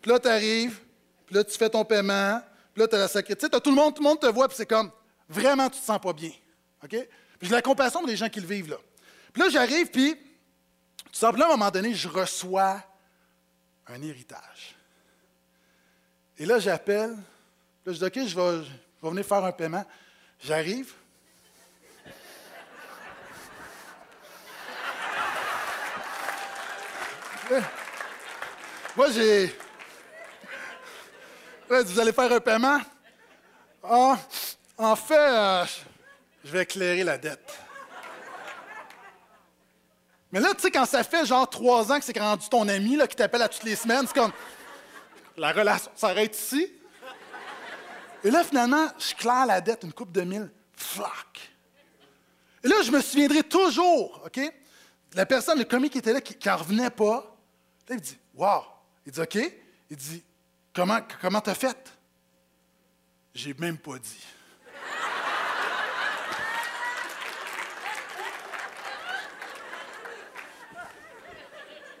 [0.00, 0.80] Puis là, tu arrives,
[1.26, 2.42] puis là, tu fais ton paiement,
[2.74, 3.48] puis là, tu as la secrétaire.
[3.48, 4.90] Tu tout le monde, tout le monde te voit, puis c'est comme,
[5.28, 6.32] vraiment, tu te sens pas bien.
[6.82, 6.90] OK?
[6.90, 7.08] Puis
[7.42, 8.78] j'ai la compassion pour les gens qui le vivent, là.
[9.32, 10.16] Puis là, j'arrive, puis,
[11.04, 12.82] tout simplement, à un moment donné, je reçois
[13.86, 14.74] un héritage.
[16.42, 17.10] Et là, j'appelle.
[17.86, 18.64] Là, je dis, OK, je vais,
[19.00, 19.84] venir faire un paiement.
[20.42, 20.92] J'arrive.
[28.96, 29.56] Moi, j'ai.
[31.68, 32.80] Vous allez faire un paiement?
[33.84, 34.18] Ah,
[34.78, 35.64] en fait, euh,
[36.44, 37.56] je vais éclairer la dette.
[40.32, 42.96] Mais là, tu sais, quand ça fait genre trois ans que c'est rendu ton ami
[42.96, 44.32] là, qui t'appelle à toutes les semaines, c'est comme
[45.42, 46.72] la relation s'arrête ici.
[48.22, 50.48] Et là, finalement, je claire la dette, une coupe de mille.
[50.76, 51.50] Flac!
[52.62, 54.40] Et là, je me souviendrai toujours, OK?
[55.14, 57.36] La personne, le commis qui était là, qui n'en revenait pas,
[57.88, 58.62] là, il dit Wow!
[59.04, 59.38] Il dit OK.
[59.90, 60.22] Il dit
[60.72, 61.92] Comment comment t'as fait?
[63.34, 64.24] J'ai même pas dit.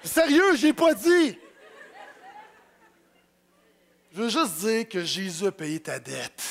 [0.04, 1.38] Sérieux, j'ai pas dit.
[4.14, 6.42] Je veux juste dire que Jésus a payé ta dette.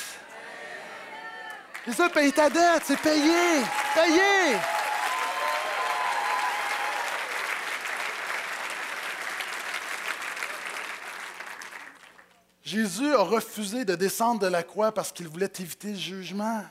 [1.86, 3.62] Jésus a payé ta dette, c'est payé,
[3.94, 4.58] payé.
[12.64, 16.64] Jésus a refusé de descendre de la croix parce qu'il voulait éviter le jugement.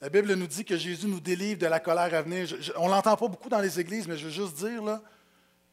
[0.00, 2.48] La Bible nous dit que Jésus nous délivre de la colère à venir.
[2.76, 5.00] on ne l'entend pas beaucoup dans les églises, mais je veux juste dire, là,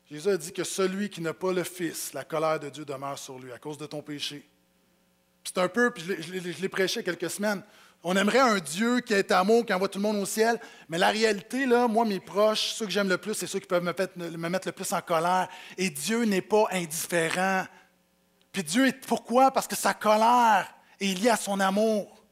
[0.09, 3.17] Jésus a dit que celui qui n'a pas le Fils, la colère de Dieu demeure
[3.17, 4.47] sur lui à cause de ton péché.
[5.43, 7.63] C'est un peu, puis je l'ai prêché quelques semaines.
[8.03, 10.99] On aimerait un Dieu qui est amour, qui envoie tout le monde au ciel, mais
[10.99, 13.83] la réalité, là, moi, mes proches, ceux que j'aime le plus, c'est ceux qui peuvent
[13.83, 15.47] me, me mettre le plus en colère.
[15.75, 17.65] Et Dieu n'est pas indifférent.
[18.51, 19.49] Puis Dieu est pourquoi?
[19.49, 22.23] Parce que sa colère est liée à son amour.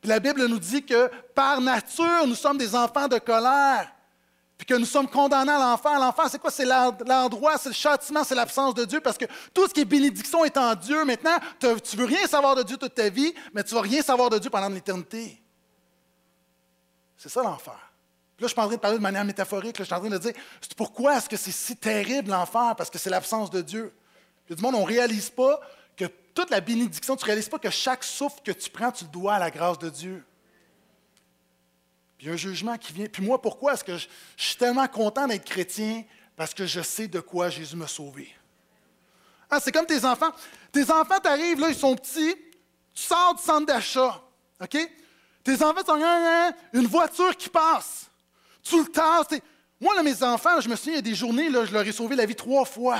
[0.00, 3.95] Puis la Bible nous dit que par nature, nous sommes des enfants de colère
[4.56, 5.98] puis que nous sommes condamnés à l'enfer.
[5.98, 6.50] L'enfer, c'est quoi?
[6.50, 9.84] C'est l'endroit, c'est le châtiment, c'est l'absence de Dieu, parce que tout ce qui est
[9.84, 11.04] bénédiction est en Dieu.
[11.04, 13.82] Maintenant, tu ne veux rien savoir de Dieu toute ta vie, mais tu ne vas
[13.82, 15.42] rien savoir de Dieu pendant l'éternité.
[17.16, 17.74] C'est ça l'enfer.
[18.38, 19.76] Là, je suis en train de parler de manière métaphorique.
[19.78, 20.32] je suis en train de dire,
[20.76, 22.74] pourquoi est-ce que c'est si terrible l'enfer?
[22.76, 23.94] Parce que c'est l'absence de Dieu.
[24.44, 25.60] Puis du monde, on ne réalise pas
[25.96, 26.04] que
[26.34, 29.10] toute la bénédiction, tu ne réalises pas que chaque souffle que tu prends, tu le
[29.10, 30.24] dois à la grâce de Dieu.
[32.16, 33.06] Puis il y a un jugement qui vient.
[33.06, 34.06] Puis moi, pourquoi est-ce que je,
[34.36, 36.04] suis tellement content d'être chrétien?
[36.34, 38.34] Parce que je sais de quoi Jésus m'a sauvé.
[39.50, 40.30] Ah, c'est comme tes enfants.
[40.72, 42.34] Tes enfants t'arrivent, là, ils sont petits,
[42.94, 44.22] tu sors du centre d'achat.
[44.60, 44.76] OK?
[45.44, 48.10] Tes enfants sont une voiture qui passe.
[48.62, 49.38] Tu le tasses.
[49.80, 51.86] Moi, là, mes enfants, je me souviens, il y a des journées, là, je leur
[51.86, 52.98] ai sauvé la vie trois fois.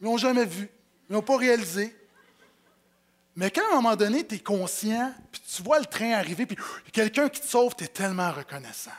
[0.00, 0.68] Ils n'ont jamais vu.
[1.08, 1.94] Ils n'ont pas réalisé.
[3.36, 6.46] Mais quand à un moment donné, tu es conscient, puis tu vois le train arriver,
[6.46, 6.56] puis
[6.92, 8.92] quelqu'un qui te sauve, tu es tellement reconnaissant.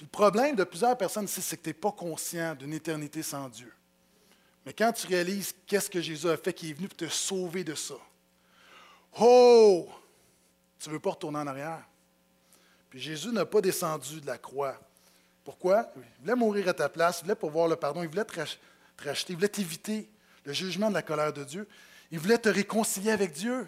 [0.00, 3.72] Le problème de plusieurs personnes c'est que tu n'es pas conscient d'une éternité sans Dieu.
[4.64, 7.64] Mais quand tu réalises qu'est-ce que Jésus a fait, qui est venu pour te sauver
[7.64, 7.94] de ça,
[9.18, 9.88] oh,
[10.78, 11.82] tu ne veux pas retourner en arrière.
[12.90, 14.78] Puis Jésus n'a pas descendu de la croix.
[15.42, 15.90] Pourquoi?
[15.96, 18.38] Il voulait mourir à ta place, il voulait pouvoir le pardon, il voulait te
[19.02, 20.08] racheter, il voulait t'éviter
[20.44, 21.66] le jugement de la colère de Dieu.
[22.10, 23.58] Il voulait te réconcilier avec Dieu.
[23.58, 23.66] Le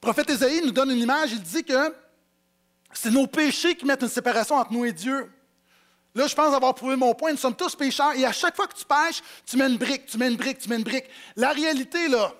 [0.00, 1.94] prophète Ésaïe nous donne une image, il dit que
[2.92, 5.30] c'est nos péchés qui mettent une séparation entre nous et Dieu.
[6.14, 7.30] Là, je pense avoir prouvé mon point.
[7.30, 10.06] Nous sommes tous pécheurs et à chaque fois que tu pêches, tu mets une brique,
[10.06, 11.04] tu mets une brique, tu mets une brique.
[11.36, 12.32] La réalité, là,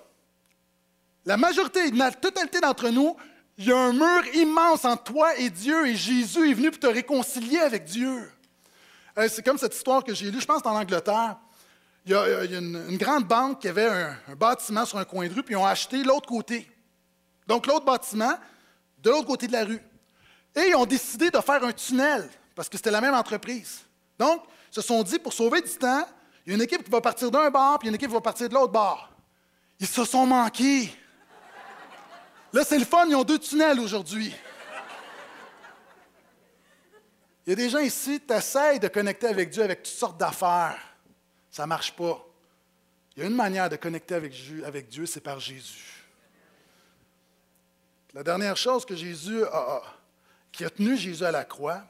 [1.25, 3.15] la majorité, la totalité d'entre nous,
[3.57, 6.79] il y a un mur immense entre toi et Dieu et Jésus est venu pour
[6.79, 8.29] te réconcilier avec Dieu.
[9.27, 11.37] C'est comme cette histoire que j'ai lue, je pense, en Angleterre.
[12.05, 15.43] Il y a, une, grande banque qui avait un, bâtiment sur un coin de rue,
[15.43, 16.69] puis ils ont acheté l'autre côté.
[17.47, 18.33] Donc, l'autre bâtiment,
[18.99, 19.81] de l'autre côté de la rue.
[20.55, 23.81] Et ils ont décidé de faire un tunnel, parce que c'était la même entreprise.
[24.17, 26.07] Donc, ils se sont dit, pour sauver du temps,
[26.45, 28.21] il y a une équipe qui va partir d'un bar, puis une équipe qui va
[28.21, 29.11] partir de l'autre bar.
[29.79, 30.91] Ils se sont manqués.
[32.51, 34.33] Là, c'est le fun, ils ont deux tunnels aujourd'hui.
[37.45, 40.17] Il y a des gens ici, tu essaies de connecter avec Dieu avec toutes sortes
[40.17, 40.90] d'affaires.
[41.51, 42.25] Ça ne marche pas.
[43.15, 46.07] Il y a une manière de connecter avec, Dieu, c'est par Jésus.
[48.13, 49.81] La dernière chose que Jésus a,
[50.51, 51.83] qui a tenu Jésus à la croix,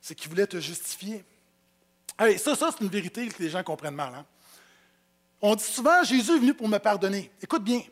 [0.00, 1.24] c'est qu'il voulait te justifier.
[2.18, 4.14] ça, ça c'est une vérité que les gens comprennent mal.
[4.14, 4.26] Hein.
[5.40, 7.30] On dit souvent, Jésus est venu pour me pardonner.
[7.42, 7.82] Écoute bien,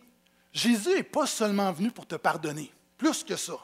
[0.53, 3.55] Jésus n'est pas seulement venu pour te pardonner, plus que ça.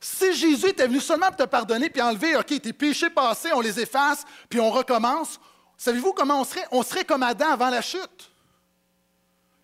[0.00, 3.60] Si Jésus était venu seulement pour te pardonner, puis enlever, OK, tes péchés passés, on
[3.60, 5.40] les efface, puis on recommence,
[5.78, 6.66] savez-vous comment on serait?
[6.70, 8.30] On serait comme Adam avant la chute.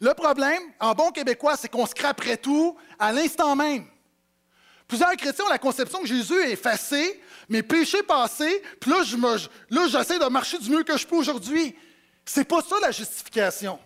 [0.00, 3.86] Le problème, en bon québécois, c'est qu'on scraperait tout à l'instant même.
[4.88, 9.02] Plusieurs chrétiens ont la conception que Jésus est effacé, mes péchés passés, puis là,
[9.86, 11.74] j'essaie de marcher du mieux que je peux aujourd'hui.
[12.24, 13.78] C'est pas ça la justification.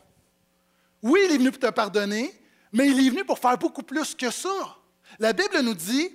[1.03, 2.33] Oui, il est venu pour te pardonner,
[2.73, 4.77] mais il est venu pour faire beaucoup plus que ça.
[5.19, 6.11] La Bible nous dit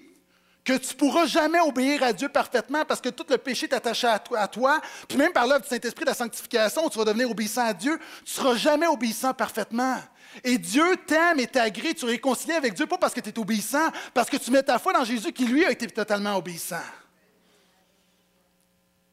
[0.63, 3.73] que tu ne pourras jamais obéir à Dieu parfaitement parce que tout le péché est
[3.73, 7.65] à toi, puis même par l'œuvre du Saint-Esprit de la sanctification, tu vas devenir obéissant
[7.65, 9.97] à Dieu, tu ne seras jamais obéissant parfaitement.
[10.43, 13.39] Et Dieu t'aime et t'agrée, tu es réconcilié avec Dieu, pas parce que tu es
[13.39, 16.81] obéissant, parce que tu mets ta foi dans Jésus qui, lui, a été totalement obéissant.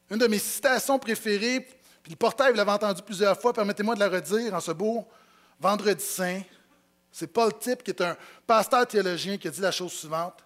[0.09, 1.61] Une de mes citations préférées,
[2.03, 5.07] puis le portail, vous l'avez entendu plusieurs fois, permettez-moi de la redire en ce beau
[5.59, 6.41] vendredi saint.
[7.13, 10.45] C'est Paul Type, qui est un pasteur théologien, qui a dit la chose suivante.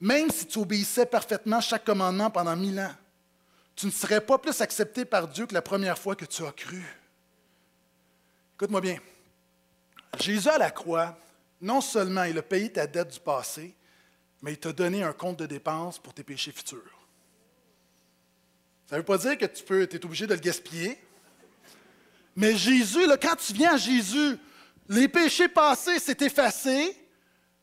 [0.00, 2.94] Même si tu obéissais parfaitement chaque commandement pendant mille ans,
[3.74, 6.52] tu ne serais pas plus accepté par Dieu que la première fois que tu as
[6.52, 6.82] cru.
[8.54, 8.98] Écoute-moi bien.
[10.18, 11.16] Jésus à la croix,
[11.60, 13.74] non seulement il a payé ta dette du passé,
[14.42, 16.98] mais il t'a donné un compte de dépenses pour tes péchés futurs.
[18.88, 20.98] Ça ne veut pas dire que tu es obligé de le gaspiller.
[22.34, 24.38] Mais Jésus, quand tu viens à Jésus,
[24.88, 26.96] les péchés passés, c'est effacé,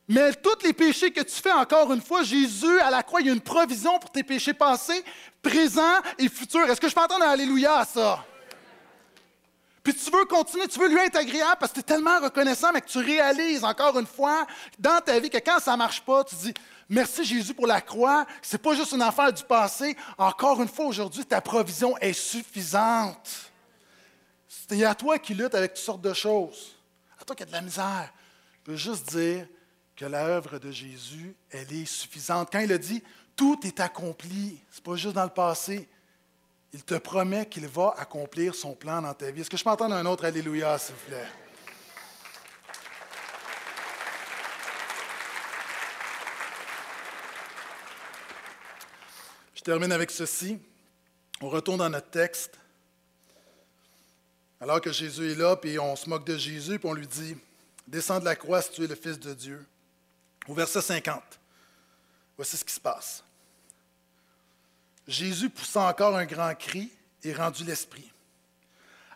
[0.08, 3.26] mais tous les péchés que tu fais, encore une fois, Jésus, à la croix, il
[3.26, 5.04] y a une provision pour tes péchés passés,
[5.42, 6.64] présents et futurs.
[6.70, 8.24] Est-ce que je peux entendre Alléluia à ça?
[9.82, 12.72] Puis tu veux continuer, tu veux lui être agréable parce que tu es tellement reconnaissant,
[12.72, 14.46] mais que tu réalises encore une fois
[14.78, 16.54] dans ta vie que quand ça ne marche pas, tu dis
[16.88, 18.26] Merci Jésus pour la croix.
[18.42, 19.96] Ce n'est pas juste une affaire du passé.
[20.18, 23.50] Encore une fois, aujourd'hui, ta provision est suffisante.
[24.48, 26.76] C'est à toi qui luttes avec toutes sortes de choses
[27.26, 28.12] toi qui as de la misère.
[28.52, 29.46] Je peux juste dire
[29.96, 32.50] que l'œuvre de Jésus, elle est suffisante.
[32.52, 33.02] Quand il a dit
[33.34, 35.88] tout est accompli, ce n'est pas juste dans le passé.
[36.72, 39.40] Il te promet qu'il va accomplir son plan dans ta vie.
[39.40, 41.28] Est-ce que je peux entendre un autre Alléluia, s'il vous plaît?
[49.54, 50.58] Je termine avec ceci.
[51.40, 52.58] On retourne dans notre texte.
[54.60, 57.36] Alors que Jésus est là, puis on se moque de Jésus, puis on lui dit
[57.86, 59.64] Descends de la croix si tu es le Fils de Dieu.
[60.48, 61.22] Au verset 50,
[62.36, 63.24] voici ce qui se passe.
[65.06, 66.90] Jésus poussa encore un grand cri
[67.22, 68.10] et rendit l'esprit.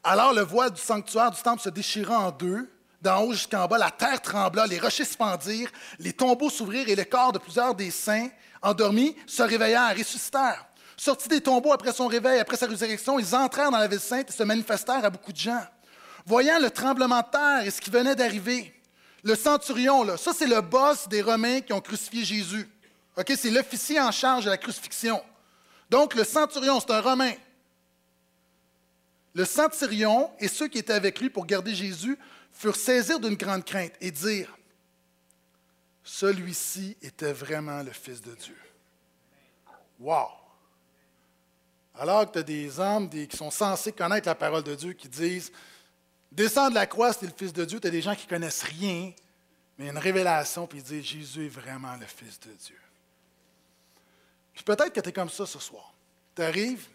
[0.03, 2.69] Alors le voile du sanctuaire du temple se déchira en deux,
[3.03, 6.97] d'en haut jusqu'en bas, la terre trembla, les rochers se fendirent, les tombeaux s'ouvrirent et
[6.97, 8.29] les corps de plusieurs des saints
[8.63, 10.67] endormis se réveillèrent, ressuscitèrent.
[10.97, 14.29] Sortis des tombeaux après son réveil, après sa résurrection, ils entrèrent dans la ville sainte
[14.29, 15.65] et se manifestèrent à beaucoup de gens.
[16.27, 18.75] Voyant le tremblement de terre et ce qui venait d'arriver,
[19.23, 22.69] le centurion, là, ça c'est le boss des Romains qui ont crucifié Jésus.
[23.17, 25.23] c'est l'officier en charge de la crucifixion.
[25.91, 27.35] Donc le centurion, c'est un Romain.
[29.35, 32.19] Le centurion et ceux qui étaient avec lui pour garder Jésus
[32.53, 34.57] furent saisis d'une grande crainte et dirent,
[36.03, 38.57] celui-ci était vraiment le Fils de Dieu.
[40.01, 40.29] Wow!
[41.95, 45.09] Alors que tu as des hommes qui sont censés connaître la parole de Dieu qui
[45.09, 45.53] disent
[46.33, 47.81] Descends de la croix, c'est le Fils de Dieu.
[47.81, 49.13] Tu as des gens qui connaissent rien,
[49.77, 52.81] mais une révélation, puis ils disent Jésus est vraiment le Fils de Dieu.
[54.55, 55.93] Puis peut-être que tu es comme ça ce soir.
[56.37, 56.87] Tu arrives,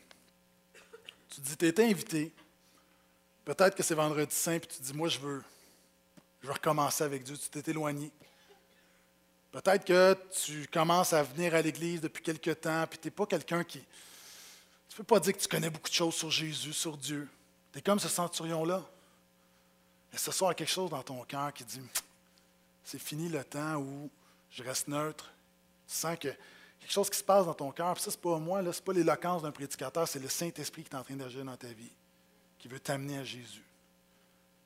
[1.29, 2.31] tu dis Tu étais invité.
[3.43, 5.43] Peut-être que c'est vendredi saint, puis tu dis Moi, je veux,
[6.41, 7.35] je veux recommencer avec Dieu.
[7.37, 8.11] Tu t'es éloigné.
[9.51, 13.25] Peut-être que tu commences à venir à l'Église depuis quelque temps, puis tu n'es pas
[13.25, 13.79] quelqu'un qui.
[13.79, 17.27] Tu ne peux pas dire que tu connais beaucoup de choses sur Jésus, sur Dieu.
[17.73, 18.83] Tu es comme ce centurion-là.
[20.15, 21.81] Et ce soir, il y a quelque chose dans ton cœur qui dit
[22.85, 24.09] c'est fini le temps où
[24.49, 25.29] je reste neutre.
[25.89, 26.29] Tu sens que
[26.79, 27.93] quelque chose qui se passe dans ton cœur.
[27.95, 30.89] Puis ça, ce pas moi, ce n'est pas l'éloquence d'un prédicateur, c'est le Saint-Esprit qui
[30.89, 31.91] est en train d'agir dans ta vie,
[32.57, 33.61] qui veut t'amener à Jésus.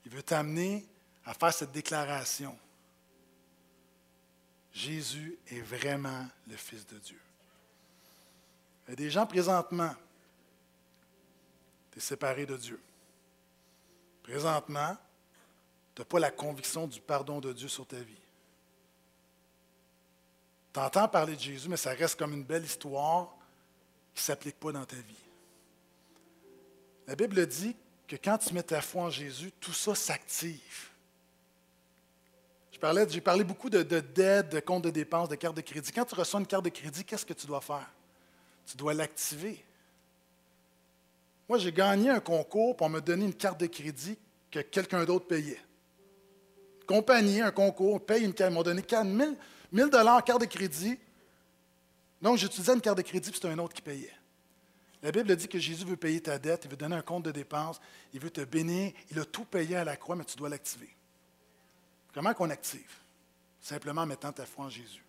[0.06, 0.86] Il veut t'amener
[1.26, 2.56] à faire cette déclaration.
[4.72, 7.20] Jésus est vraiment le Fils de Dieu.
[8.88, 9.95] Il y a des gens présentement,
[11.91, 12.80] tu es séparé de Dieu.
[14.22, 14.95] Présentement,
[16.00, 18.22] tu n'as pas la conviction du pardon de Dieu sur ta vie.
[20.72, 23.36] Tu entends parler de Jésus, mais ça reste comme une belle histoire
[24.16, 25.26] qui ne s'applique pas dans ta vie.
[27.06, 27.76] La Bible dit
[28.08, 30.88] que quand tu mets ta foi en Jésus, tout ça s'active.
[32.72, 35.91] J'ai parlé beaucoup de, de dettes, de comptes de dépenses, de cartes de crédit.
[35.91, 37.91] Quand tu reçois une carte de crédit, qu'est-ce que tu dois faire?
[38.66, 39.62] Tu dois l'activer.
[41.50, 44.18] Moi, j'ai gagné un concours pour me donner une carte de crédit
[44.50, 45.60] que quelqu'un d'autre payait.
[46.90, 48.50] Compagnie, un concours, on paye une carte.
[48.52, 49.36] Ils m'ont donné 4 000
[49.72, 49.90] 1000
[50.26, 50.98] carte de crédit.
[52.20, 54.16] Donc, j'utilisais une carte de crédit, puis c'était un autre qui payait.
[55.04, 57.32] La Bible dit que Jésus veut payer ta dette, il veut donner un compte de
[57.32, 57.80] dépenses,
[58.12, 60.90] il veut te bénir, il a tout payé à la croix, mais tu dois l'activer.
[62.12, 62.92] Comment qu'on active?
[63.62, 65.06] Simplement en mettant ta foi en Jésus.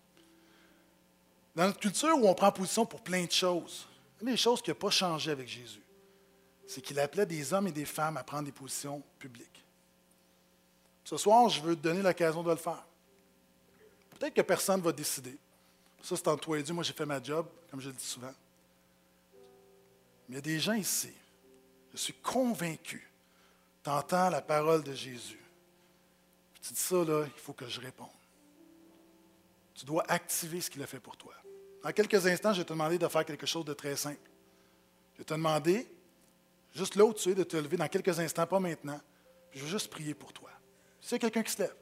[1.55, 3.87] Dans notre culture où on prend position pour plein de choses,
[4.21, 5.81] une des choses qui n'a pas changé avec Jésus,
[6.67, 9.50] c'est qu'il appelait des hommes et des femmes à prendre des positions publiques.
[11.11, 12.81] Ce soir, je veux te donner l'occasion de le faire.
[14.11, 15.37] Peut-être que personne ne va décider.
[16.01, 16.73] Ça, c'est entre toi et Dieu.
[16.73, 18.33] Moi, j'ai fait ma job, comme je le dis souvent.
[20.29, 21.11] Mais il y a des gens ici,
[21.91, 23.05] je suis convaincu,
[23.83, 25.41] tu entends la parole de Jésus.
[26.61, 28.07] Tu dis ça, là, il faut que je réponde.
[29.75, 31.33] Tu dois activer ce qu'il a fait pour toi.
[31.83, 34.29] Dans quelques instants, je vais te demander de faire quelque chose de très simple.
[35.15, 35.85] Je vais te demander,
[36.73, 39.01] juste là où tu es, de te lever dans quelques instants, pas maintenant.
[39.51, 40.50] Je veux juste prier pour toi.
[41.01, 41.75] C'est quelqu'un qui se lève.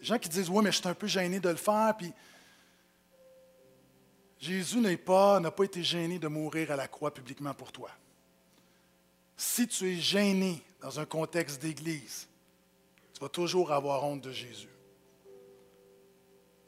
[0.00, 2.12] Les gens qui disent, oui, mais je suis un peu gêné de le faire, puis
[4.38, 7.90] Jésus n'est pas, n'a pas été gêné de mourir à la croix publiquement pour toi.
[9.36, 12.28] Si tu es gêné dans un contexte d'église,
[13.12, 14.68] tu vas toujours avoir honte de Jésus.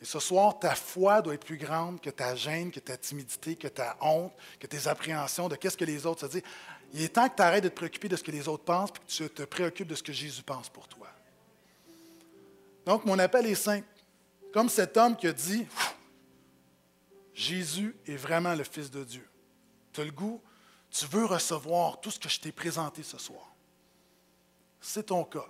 [0.00, 3.56] Et ce soir, ta foi doit être plus grande que ta gêne, que ta timidité,
[3.56, 6.42] que ta honte, que tes appréhensions de qu'est-ce que les autres se disent.
[6.92, 8.90] Il est temps que tu arrêtes de te préoccuper de ce que les autres pensent,
[8.90, 11.08] puis que tu te préoccupes de ce que Jésus pense pour toi.
[12.86, 13.86] Donc, mon appel est simple.
[14.52, 15.66] Comme cet homme qui a dit,
[17.34, 19.28] Jésus est vraiment le Fils de Dieu.
[19.92, 20.40] Tu as le goût,
[20.90, 23.54] tu veux recevoir tout ce que je t'ai présenté ce soir.
[24.80, 25.46] C'est ton cas.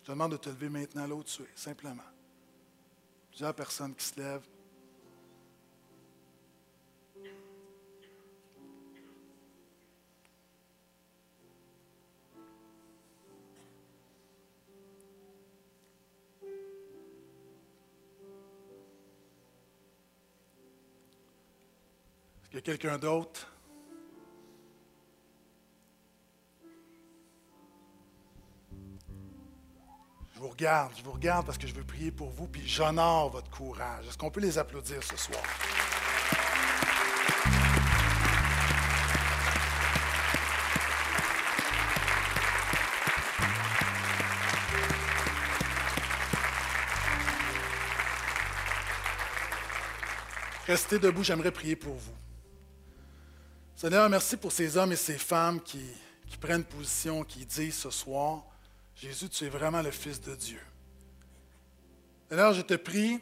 [0.00, 2.02] Je te demande de te lever maintenant là où tu es, simplement.
[3.30, 4.46] Plusieurs personnes qui se lèvent.
[22.50, 23.52] Est-ce qu'il y a quelqu'un d'autre?
[30.34, 33.28] Je vous regarde, je vous regarde parce que je veux prier pour vous, puis j'honore
[33.28, 34.06] votre courage.
[34.06, 35.42] Est-ce qu'on peut les applaudir ce soir?
[50.66, 52.27] Restez debout, j'aimerais prier pour vous.
[53.80, 55.78] Seigneur, merci pour ces hommes et ces femmes qui,
[56.40, 58.42] prennent position, qui disent ce soir,
[58.96, 60.58] Jésus, tu es vraiment le Fils de Dieu.
[62.28, 63.20] Seigneur, je te prie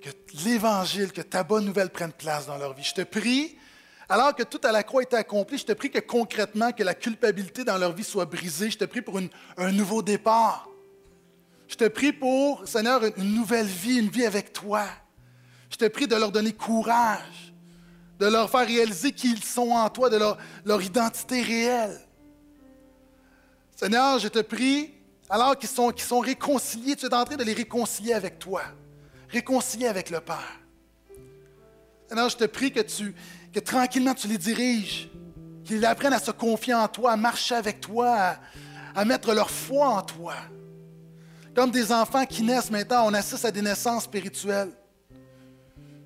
[0.00, 0.10] que
[0.44, 2.84] l'Évangile, que ta bonne nouvelle prenne place dans leur vie.
[2.84, 3.58] Je te prie,
[4.08, 6.94] alors que tout à la croix était accompli, je te prie que concrètement, que la
[6.94, 8.70] culpabilité dans leur vie soit brisée.
[8.70, 10.68] Je te prie pour un nouveau départ.
[11.66, 14.86] Je te prie pour, Seigneur, une nouvelle vie, une vie avec toi.
[15.70, 17.48] Je te prie de leur donner courage,
[18.18, 22.00] de leur faire réaliser qui ils sont en toi, de leur, identité réelle.
[23.76, 24.92] Seigneur, je te prie,
[25.30, 28.62] alors qu'ils sont, qu'ils réconciliés, tu es en train de les réconcilier avec toi,
[29.28, 30.60] réconcilier avec le Père.
[32.08, 33.14] Seigneur, je te prie que tu
[33.64, 35.10] tranquillement tu les diriges,
[35.64, 38.36] qu'ils apprennent à se confier en toi, à marcher avec toi,
[38.94, 40.34] à mettre leur foi en toi.
[41.54, 44.70] Comme des enfants qui naissent maintenant, on assiste à des naissances spirituelles.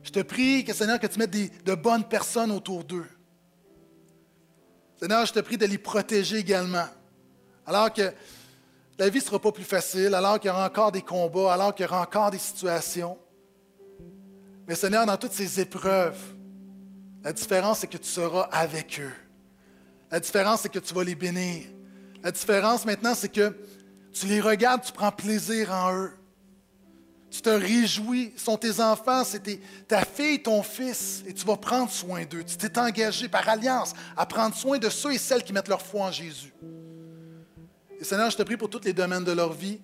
[0.02, 3.06] Je te prie, Seigneur, que tu mettes de bonnes personnes autour d'eux.
[4.98, 6.86] Seigneur, je te prie de les protéger également.
[7.66, 8.12] Alors que
[8.98, 11.74] la vie ne sera pas plus facile, alors qu'il y aura encore des combats, alors
[11.74, 13.18] qu'il y aura encore des situations.
[14.66, 16.20] Mais Seigneur, dans toutes ces épreuves,
[17.24, 19.12] la différence, c'est que tu seras avec eux.
[20.10, 21.66] La différence, c'est que tu vas les bénir.
[22.22, 23.56] La différence maintenant, c'est que
[24.12, 26.12] tu les regardes, tu prends plaisir en eux.
[27.32, 29.42] Tu te réjouis, ils sont tes enfants, c'est
[29.88, 32.44] ta fille, ton fils, et tu vas prendre soin d'eux.
[32.44, 35.80] Tu t'es engagé par alliance à prendre soin de ceux et celles qui mettent leur
[35.80, 36.52] foi en Jésus.
[37.98, 39.80] Et Seigneur, je te prie pour tous les domaines de leur vie,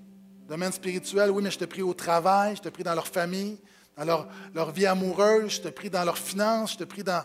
[0.47, 3.57] domaine spirituel, oui, mais je te prie au travail, je te prie dans leur famille,
[3.97, 7.23] dans leur, leur vie amoureuse, je te prie dans leurs finances, je te prie dans...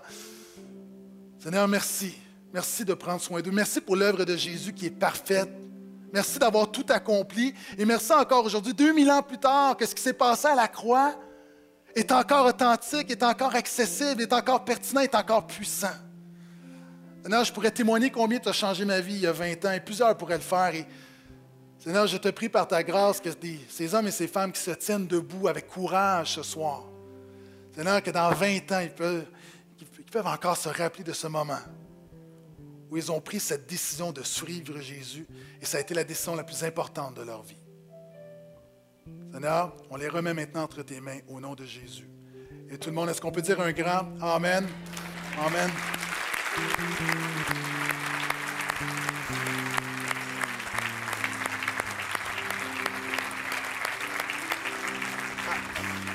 [1.38, 2.14] Seigneur, merci.
[2.54, 3.52] Merci de prendre soin d'eux.
[3.52, 5.50] Merci pour l'œuvre de Jésus qui est parfaite.
[6.14, 7.56] Merci d'avoir tout accompli.
[7.76, 10.68] Et merci encore aujourd'hui, 2000 ans plus tard, que ce qui s'est passé à la
[10.68, 11.16] croix
[11.96, 15.88] est encore authentique, est encore accessible, est encore pertinent, est encore puissant.
[17.24, 19.72] Seigneur, je pourrais témoigner combien tu as changé ma vie il y a 20 ans,
[19.72, 20.76] et plusieurs pourraient le faire.
[20.76, 20.86] Et,
[21.80, 23.30] Seigneur, je te prie par ta grâce que
[23.68, 26.84] ces hommes et ces femmes qui se tiennent debout avec courage ce soir,
[27.76, 31.58] Seigneur, que dans 20 ans, ils peuvent encore se rappeler de ce moment
[32.94, 35.26] où ils ont pris cette décision de suivre Jésus,
[35.60, 37.58] et ça a été la décision la plus importante de leur vie.
[39.34, 42.08] Seigneur, on les remet maintenant entre tes mains au nom de Jésus.
[42.70, 44.68] Et tout le monde, est-ce qu'on peut dire un grand Amen?
[45.44, 45.72] Amen.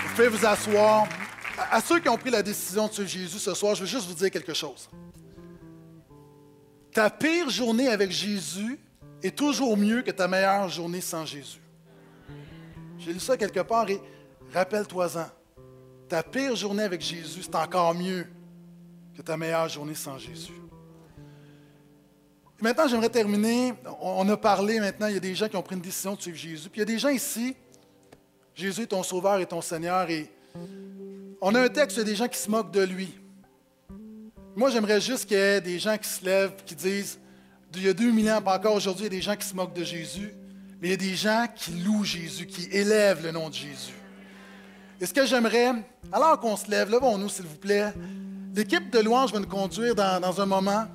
[0.05, 1.09] Vous pouvez vous asseoir.
[1.71, 4.07] À- ceux qui ont pris la décision de suivre Jésus ce soir, je veux juste
[4.07, 4.89] vous dire quelque chose.
[6.93, 8.79] Ta pire journée avec Jésus
[9.23, 11.61] est toujours mieux que ta meilleure journée sans Jésus.
[12.99, 14.01] J'ai lu ça quelque part et
[14.53, 15.27] rappelle-toi-en.
[16.09, 18.27] Ta pire journée avec Jésus, c'est encore mieux
[19.17, 20.53] que ta meilleure journée sans Jésus.
[22.61, 23.75] Maintenant, j'aimerais terminer.
[24.01, 26.15] On on a parlé maintenant, il y a des gens qui ont pris une décision
[26.15, 26.69] de suivre Jésus.
[26.69, 27.55] Puis il y a des gens ici,
[28.55, 30.11] Jésus est ton sauveur et ton Seigneur.
[30.11, 30.29] Et
[31.41, 33.15] on a un texte, il y a des gens qui se moquent de lui.
[34.59, 37.17] Moi, j'aimerais juste qu'il y ait des gens qui se lèvent, qui disent,
[37.77, 39.55] il y a 2000 ans, pas encore aujourd'hui, il y a des gens qui se
[39.55, 40.35] moquent de Jésus,
[40.81, 43.95] mais il y a des gens qui louent Jésus, qui élèvent le nom de Jésus.
[45.01, 45.75] Et ce que j'aimerais,
[46.11, 47.95] alors qu'on se lève, levons-nous, s'il vous plaît.
[48.53, 50.87] L'équipe de louange va nous conduire dans, dans un moment.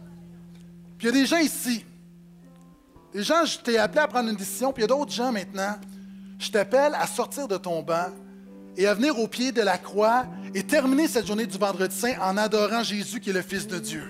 [0.98, 1.86] Puis il y a des gens ici.
[3.14, 5.32] Des gens, je t'ai appelé à prendre une décision, puis il y a d'autres gens
[5.32, 5.78] maintenant.
[6.38, 8.08] Je t'appelle à sortir de ton banc
[8.78, 12.14] et à venir au pied de la croix et terminer cette journée du vendredi saint
[12.22, 14.04] en adorant Jésus qui est le Fils de Dieu.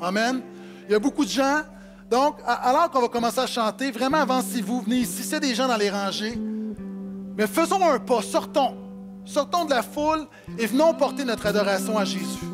[0.00, 0.42] Amen.
[0.88, 1.62] Il y a beaucoup de gens.
[2.10, 5.22] Donc, alors qu'on va commencer à chanter, vraiment avancez-vous, venez ici.
[5.22, 6.38] C'est des gens dans les rangées.
[7.36, 8.76] Mais faisons un pas, sortons.
[9.24, 10.26] Sortons de la foule
[10.58, 12.51] et venons porter notre adoration à Jésus.